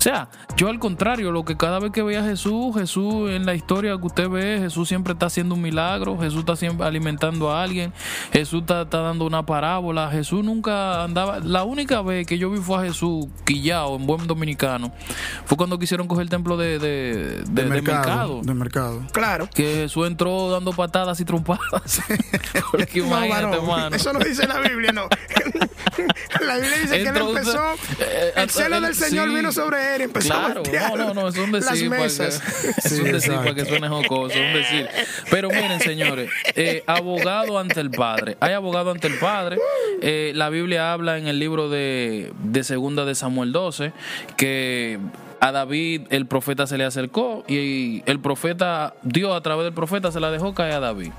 O 0.08 0.10
sea, 0.10 0.30
yo 0.56 0.70
al 0.70 0.80
contrario, 0.80 1.32
lo 1.34 1.44
que 1.44 1.58
cada 1.58 1.80
vez 1.80 1.92
que 1.92 2.02
veía 2.02 2.22
a 2.22 2.24
Jesús, 2.24 2.74
Jesús 2.78 3.30
en 3.30 3.46
la 3.46 3.56
historia 3.56 3.98
que 4.00 4.06
usted 4.08 4.30
ve, 4.30 4.58
Jesús 4.62 4.88
siempre 4.88 5.12
está 5.12 5.26
haciendo 5.26 5.54
un 5.56 5.62
milagro, 5.62 6.18
Jesús 6.18 6.40
está 6.40 6.56
siempre 6.56 6.88
alimentando 6.88 7.52
a 7.52 7.62
alguien, 7.62 7.92
Jesús 8.32 8.62
está, 8.62 8.84
está 8.84 9.00
dando 9.02 9.26
una 9.26 9.46
parábola, 9.46 10.10
Jesús 10.10 10.46
nunca 10.46 11.04
andaba. 11.04 11.40
La 11.42 11.66
única 11.66 12.02
vez 12.02 12.26
que 12.26 12.38
yo 12.38 12.50
vi 12.50 12.60
fue 12.60 12.78
a 12.78 12.82
Jesús 12.84 13.26
quillado 13.46 13.98
en 13.98 14.08
buen 14.08 14.26
dominicano 14.28 14.94
fue 15.44 15.58
cuando 15.58 15.78
quisieron 15.78 16.08
coger 16.08 16.24
el 16.24 16.30
templo 16.30 16.56
de, 16.56 16.80
de, 16.80 16.88
de- 16.88 17.44
de 17.44 17.64
de 17.64 17.66
mercado, 17.66 17.98
mercado. 17.98 18.42
de 18.44 18.54
mercado. 18.54 19.02
Claro. 19.12 19.50
Que 19.54 19.76
Jesús 19.76 20.08
entró 20.08 20.50
dando 20.52 20.72
patadas 20.72 21.20
y 21.20 21.26
trompadas. 21.26 22.02
Porque 22.72 23.02
No, 23.02 23.08
imagínate, 23.08 23.44
varón, 23.44 23.54
hermano. 23.56 23.96
eso 23.98 24.14
no 24.14 24.20
dice 24.20 24.48
la 24.48 24.62
Biblia, 24.62 24.94
no. 24.94 25.10
la 26.46 26.56
Biblia 26.56 26.78
dice 26.82 27.04
que 27.04 27.10
él 27.10 27.18
empezó, 27.18 27.74
eh, 28.00 28.32
el 28.38 28.50
celo 28.50 28.78
él- 28.78 28.84
del 28.84 28.96
Señor 28.96 29.28
sí. 29.30 29.36
vino 29.36 29.52
sobre 29.52 29.96
él 29.96 29.97
y 30.02 30.04
empezó 30.04 30.34
a 30.34 30.38
Claro, 30.46 30.62
voltear 30.62 30.98
no, 30.98 31.08
no, 31.08 31.14
no, 31.14 31.28
es 31.28 31.38
un 31.38 31.52
decir. 31.52 31.90
las 31.90 31.90
para 31.90 32.30
que- 32.30 32.36
es 32.78 32.84
Sí, 32.84 32.96
un 33.02 33.04
decir 33.12 33.16
exacto. 33.16 33.40
para 33.44 33.56
que 33.56 33.66
suene 33.66 33.88
jocoso, 33.90 34.34
es 34.36 34.48
un 34.48 34.54
decir. 34.54 34.88
Pero 35.30 35.50
miren, 35.50 35.80
señores, 35.80 36.30
eh, 36.56 36.84
abogado 36.88 37.60
ante 37.60 37.80
el 37.80 37.92
Padre. 37.92 38.38
Hay 38.40 38.54
abogado 38.54 38.92
ante 38.92 39.08
el 39.08 39.18
Padre. 39.20 39.58
Eh, 40.02 40.32
la 40.36 40.50
Biblia 40.50 40.94
habla 40.94 41.18
en 41.18 41.28
el 41.28 41.40
libro 41.40 41.70
de, 41.70 42.32
de 42.44 42.64
Segunda 42.64 43.06
de 43.06 43.16
Samuel 43.16 43.52
12 43.52 43.94
que 44.38 45.00
a 45.40 45.52
David 45.52 46.04
el 46.10 46.26
profeta 46.26 46.66
se 46.68 46.78
le 46.78 46.84
acercó 46.84 47.44
y 47.48 48.02
el 48.06 48.20
profeta, 48.20 48.96
Dios 49.04 49.36
a 49.36 49.42
través 49.42 49.66
del 49.66 49.74
profeta 49.74 50.12
se 50.12 50.20
la 50.20 50.32
dejó 50.32 50.54
caer 50.56 50.74
a 50.74 50.80
David. 50.80 51.12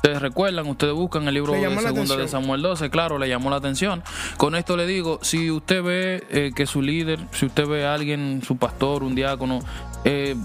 Ustedes 0.00 0.22
recuerdan, 0.22 0.66
ustedes 0.66 0.94
buscan 0.94 1.28
el 1.28 1.34
libro 1.34 1.52
de 1.52 1.60
Segunda 1.60 2.16
de 2.16 2.26
Samuel 2.26 2.62
12, 2.62 2.88
claro, 2.88 3.18
le 3.18 3.28
llamó 3.28 3.50
la 3.50 3.56
atención. 3.56 4.02
Con 4.38 4.54
esto 4.54 4.74
le 4.74 4.86
digo, 4.86 5.18
si 5.20 5.50
usted 5.50 5.82
ve 5.82 6.24
eh, 6.30 6.52
que 6.56 6.64
su 6.64 6.80
líder, 6.80 7.18
si 7.32 7.44
usted 7.44 7.66
ve 7.66 7.84
a 7.84 7.92
alguien, 7.92 8.40
su 8.42 8.56
pastor, 8.56 9.02
un 9.02 9.14
diácono, 9.14 9.58
eh, 10.06 10.36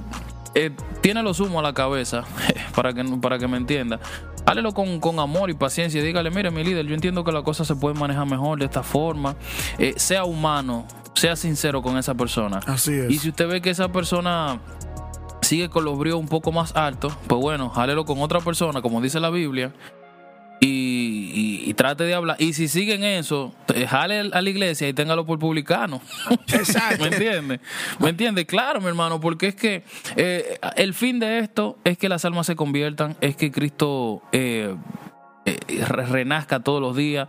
eh, 0.56 0.72
tiene 1.00 1.24
lo 1.24 1.34
sumo 1.34 1.60
a 1.60 1.64
la 1.64 1.74
cabeza, 1.74 2.26
para 2.76 2.92
que, 2.92 3.06
para 3.22 3.40
que 3.40 3.48
me 3.48 3.56
entienda, 3.56 4.02
háblelo 4.46 4.74
con, 4.74 5.00
con, 5.00 5.22
amor 5.22 5.50
y 5.50 5.54
paciencia 5.54 6.02
y 6.02 6.04
dígale, 6.04 6.32
mire 6.32 6.52
mi 6.52 6.62
líder, 6.62 6.86
yo 6.86 6.94
entiendo 6.94 7.24
que 7.24 7.32
la 7.32 7.44
cosa 7.44 7.64
se 7.64 7.78
puede 7.78 7.98
manejar 7.98 8.26
mejor 8.26 8.60
de 8.60 8.66
esta 8.66 8.84
forma, 8.84 9.38
sea 9.96 10.26
humano, 10.26 10.86
sea 11.14 11.38
sincero 11.38 11.82
con 11.82 11.98
esa 11.98 12.14
persona. 12.14 12.60
Así 12.68 12.94
es. 12.94 13.10
Y 13.10 13.20
si 13.20 13.30
usted 13.30 13.48
ve 13.48 13.62
que 13.62 13.70
esa 13.70 13.88
persona 13.88 14.60
sigue 15.46 15.70
con 15.70 15.86
los 15.86 15.98
bríos 15.98 16.20
un 16.20 16.28
poco 16.28 16.52
más 16.52 16.76
altos, 16.76 17.14
pues 17.28 17.40
bueno, 17.40 17.70
jálelo 17.70 18.06
con 18.06 18.20
otra 18.20 18.40
persona, 18.40 18.82
como 18.82 19.02
dice 19.02 19.20
la 19.20 19.30
Biblia, 19.30 19.72
y, 20.60 21.74
trate 21.76 22.06
de 22.06 22.14
hablar. 22.14 22.38
Y 22.40 22.54
si 22.54 22.68
siguen 22.68 23.04
eso, 23.04 23.54
jale 23.88 24.32
a 24.32 24.42
la 24.42 24.50
iglesia 24.50 24.88
y 24.88 24.94
téngalo 24.94 25.26
por 25.26 25.38
publicano. 25.38 26.02
Exacto. 26.48 27.04
¿Me 27.04 27.10
entiende? 27.10 27.60
¿Me 28.00 28.10
entiende? 28.10 28.46
Claro, 28.46 28.80
mi 28.80 28.88
hermano, 28.88 29.20
porque 29.20 29.50
es 29.50 29.56
que 29.56 29.84
eh, 30.16 30.58
el 30.78 30.94
fin 30.94 31.20
de 31.20 31.40
esto 31.40 31.78
es 31.84 31.98
que 31.98 32.08
las 32.08 32.24
almas 32.24 32.48
se 32.48 32.56
conviertan, 32.56 33.18
es 33.20 33.36
que 33.36 33.52
Cristo 33.52 34.22
eh, 34.32 34.74
eh, 35.46 35.60
renazca 35.86 36.62
todos 36.62 36.82
los 36.82 36.96
días 36.96 37.28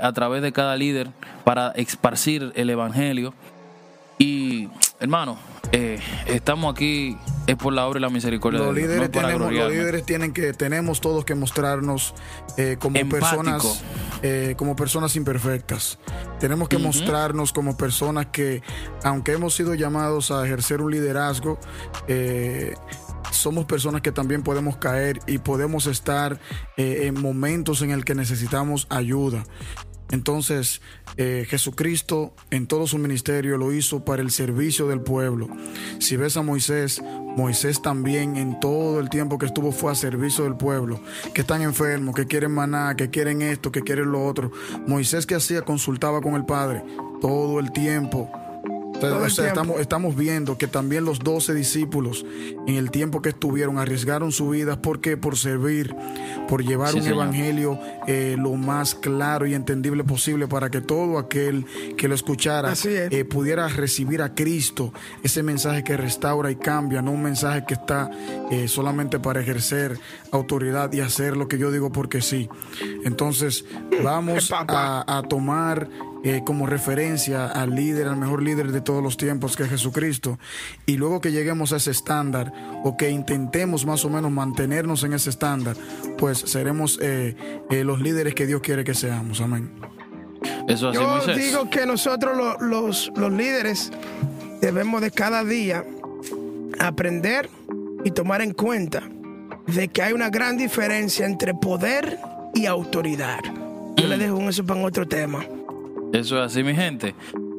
a 0.00 0.12
través 0.12 0.42
de 0.42 0.52
cada 0.52 0.76
líder 0.76 1.10
para 1.44 1.72
esparcir 1.72 2.52
el 2.54 2.70
Evangelio. 2.70 3.34
Y, 4.18 4.68
hermano, 5.00 5.36
estamos 6.28 6.72
aquí 6.72 7.16
es 7.46 7.56
por 7.56 7.72
la 7.72 7.86
obra 7.86 7.98
y 7.98 8.02
la 8.02 8.10
misericordia 8.10 8.60
los 8.60 8.74
de 8.74 8.80
Dios. 8.80 8.90
Líderes 8.90 9.10
tenemos, 9.10 9.52
los 9.52 9.70
líderes 9.70 10.04
tienen 10.04 10.32
que, 10.32 10.52
tenemos 10.52 11.00
todos 11.00 11.24
que 11.24 11.34
mostrarnos 11.34 12.14
eh, 12.56 12.76
como 12.78 12.98
personas, 13.08 13.82
eh, 14.22 14.54
como 14.56 14.76
personas 14.76 15.16
imperfectas. 15.16 15.98
Tenemos 16.38 16.68
que 16.68 16.78
mostrarnos 16.78 17.52
como 17.52 17.76
personas 17.76 18.26
que, 18.26 18.62
aunque 19.04 19.32
hemos 19.32 19.54
sido 19.54 19.74
llamados 19.74 20.30
a 20.30 20.44
ejercer 20.44 20.80
un 20.80 20.90
liderazgo, 20.90 21.58
somos 23.30 23.64
personas 23.64 24.02
que 24.02 24.12
también 24.12 24.42
podemos 24.42 24.76
caer 24.76 25.18
y 25.26 25.38
podemos 25.38 25.86
estar 25.86 26.38
en 26.76 27.20
momentos 27.20 27.82
en 27.82 27.90
el 27.90 28.04
que 28.04 28.14
necesitamos 28.14 28.86
ayuda. 28.90 29.44
Entonces, 30.12 30.82
eh, 31.16 31.46
Jesucristo 31.48 32.34
en 32.50 32.66
todo 32.66 32.86
su 32.86 32.98
ministerio 32.98 33.56
lo 33.56 33.72
hizo 33.72 34.04
para 34.04 34.20
el 34.20 34.30
servicio 34.30 34.86
del 34.86 35.00
pueblo. 35.00 35.48
Si 35.98 36.16
ves 36.16 36.36
a 36.36 36.42
Moisés, 36.42 37.02
Moisés 37.36 37.80
también 37.80 38.36
en 38.36 38.60
todo 38.60 39.00
el 39.00 39.08
tiempo 39.08 39.38
que 39.38 39.46
estuvo 39.46 39.72
fue 39.72 39.92
a 39.92 39.94
servicio 39.94 40.44
del 40.44 40.56
pueblo, 40.56 41.00
que 41.34 41.40
están 41.42 41.62
enfermos, 41.62 42.14
que 42.14 42.26
quieren 42.26 42.52
maná, 42.52 42.94
que 42.96 43.10
quieren 43.10 43.42
esto, 43.42 43.72
que 43.72 43.82
quieren 43.82 44.12
lo 44.12 44.24
otro. 44.24 44.50
Moisés 44.86 45.26
que 45.26 45.34
hacía 45.34 45.62
consultaba 45.62 46.20
con 46.20 46.34
el 46.34 46.44
Padre 46.44 46.84
todo 47.20 47.60
el 47.60 47.72
tiempo 47.72 48.30
estamos, 49.02 49.80
estamos 49.80 50.16
viendo 50.16 50.58
que 50.58 50.66
también 50.66 51.04
los 51.04 51.18
doce 51.18 51.54
discípulos, 51.54 52.24
en 52.66 52.76
el 52.76 52.90
tiempo 52.90 53.22
que 53.22 53.30
estuvieron, 53.30 53.78
arriesgaron 53.78 54.32
su 54.32 54.50
vida. 54.50 54.80
Porque 54.80 55.16
por 55.16 55.36
servir, 55.36 55.94
por 56.48 56.64
llevar 56.64 56.94
un 56.94 57.06
evangelio 57.06 57.78
eh, 58.06 58.36
lo 58.38 58.54
más 58.54 58.94
claro 58.94 59.46
y 59.46 59.54
entendible 59.54 60.04
posible 60.04 60.48
para 60.48 60.70
que 60.70 60.80
todo 60.80 61.18
aquel 61.18 61.66
que 61.96 62.08
lo 62.08 62.14
escuchara 62.14 62.74
eh, 62.84 63.24
pudiera 63.24 63.68
recibir 63.68 64.22
a 64.22 64.34
Cristo, 64.34 64.92
ese 65.22 65.42
mensaje 65.42 65.84
que 65.84 65.96
restaura 65.96 66.50
y 66.50 66.56
cambia, 66.56 67.02
no 67.02 67.12
un 67.12 67.22
mensaje 67.22 67.64
que 67.66 67.74
está 67.74 68.10
eh, 68.50 68.68
solamente 68.68 69.18
para 69.18 69.40
ejercer 69.40 69.98
autoridad 70.30 70.92
y 70.92 71.00
hacer 71.00 71.36
lo 71.36 71.48
que 71.48 71.58
yo 71.58 71.70
digo 71.70 71.90
porque 71.92 72.20
sí. 72.20 72.48
Entonces, 73.04 73.64
vamos 74.02 74.50
a, 74.52 75.04
a 75.06 75.22
tomar 75.22 75.88
eh, 76.24 76.42
como 76.44 76.66
referencia 76.66 77.46
al 77.46 77.74
líder, 77.74 78.08
al 78.08 78.16
mejor 78.16 78.42
líder 78.42 78.72
de 78.72 78.80
todos 78.80 79.02
los 79.02 79.16
tiempos, 79.16 79.56
que 79.56 79.64
es 79.64 79.70
Jesucristo, 79.70 80.38
y 80.86 80.96
luego 80.96 81.20
que 81.20 81.32
lleguemos 81.32 81.72
a 81.72 81.76
ese 81.76 81.90
estándar 81.90 82.52
o 82.84 82.96
que 82.96 83.10
intentemos 83.10 83.84
más 83.86 84.04
o 84.04 84.10
menos 84.10 84.30
mantenernos 84.30 85.02
en 85.04 85.14
ese 85.14 85.30
estándar, 85.30 85.76
pues 86.18 86.38
seremos 86.38 86.98
eh, 87.02 87.36
eh, 87.70 87.84
los 87.84 88.00
líderes 88.00 88.34
que 88.34 88.46
Dios 88.46 88.60
quiere 88.60 88.84
que 88.84 88.94
seamos. 88.94 89.40
Amén. 89.40 89.70
Eso 90.68 90.88
así, 90.88 90.98
Yo 90.98 91.34
digo 91.34 91.70
que 91.70 91.86
nosotros 91.86 92.36
los, 92.60 93.10
los 93.16 93.32
líderes 93.32 93.90
debemos 94.60 95.00
de 95.00 95.10
cada 95.10 95.44
día 95.44 95.84
aprender 96.78 97.48
y 98.04 98.10
tomar 98.10 98.42
en 98.42 98.52
cuenta 98.52 99.02
de 99.66 99.88
que 99.88 100.02
hay 100.02 100.12
una 100.12 100.30
gran 100.30 100.56
diferencia 100.56 101.26
entre 101.26 101.54
poder 101.54 102.18
y 102.54 102.66
autoridad. 102.66 103.40
Yo 103.96 104.06
le 104.06 104.16
mm. 104.16 104.20
dejo 104.20 104.48
eso 104.48 104.64
para 104.64 104.84
otro 104.84 105.06
tema. 105.06 105.44
Eso 106.12 106.38
es 106.38 106.52
así, 106.52 106.62
mi 106.62 106.74
gente. 106.74 107.14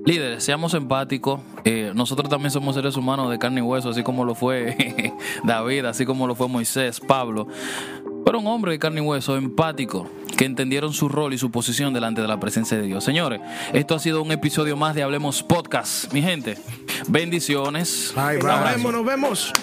Líderes, 0.06 0.44
seamos 0.44 0.74
empáticos. 0.74 1.40
Eh, 1.64 1.92
nosotros 1.96 2.30
también 2.30 2.52
somos 2.52 2.76
seres 2.76 2.98
humanos 2.98 3.32
de 3.32 3.40
carne 3.40 3.60
y 3.60 3.64
hueso, 3.64 3.90
así 3.90 4.04
como 4.04 4.26
lo 4.26 4.36
fue 4.36 5.14
David, 5.44 5.86
así 5.86 6.06
como 6.06 6.28
lo 6.28 6.36
fue 6.36 6.48
Moisés, 6.48 7.00
Pablo. 7.00 7.48
Fueron 8.24 8.46
hombres 8.48 8.74
de 8.74 8.80
carne 8.80 9.02
y 9.02 9.04
hueso, 9.04 9.38
empáticos, 9.38 10.08
que 10.38 10.46
entendieron 10.46 10.94
su 10.94 11.10
rol 11.10 11.34
y 11.34 11.38
su 11.38 11.52
posición 11.52 11.94
delante 11.94 12.22
de 12.22 12.28
la 12.28 12.40
presencia 12.40 12.78
de 12.78 12.84
Dios. 12.84 13.04
Señores, 13.04 13.42
esto 13.74 13.96
ha 13.96 14.00
sido 14.00 14.22
un 14.22 14.32
episodio 14.32 14.76
más 14.78 14.94
de 14.94 15.04
Hablemos 15.04 15.42
Podcast. 15.42 16.12
Mi 16.14 16.22
gente, 16.22 16.58
bendiciones. 17.08 18.14
Bye, 18.16 18.38
bye. 18.38 18.48
Nos 18.48 18.72
vemos, 18.72 18.94
nos 18.94 19.06
vemos. 19.06 19.54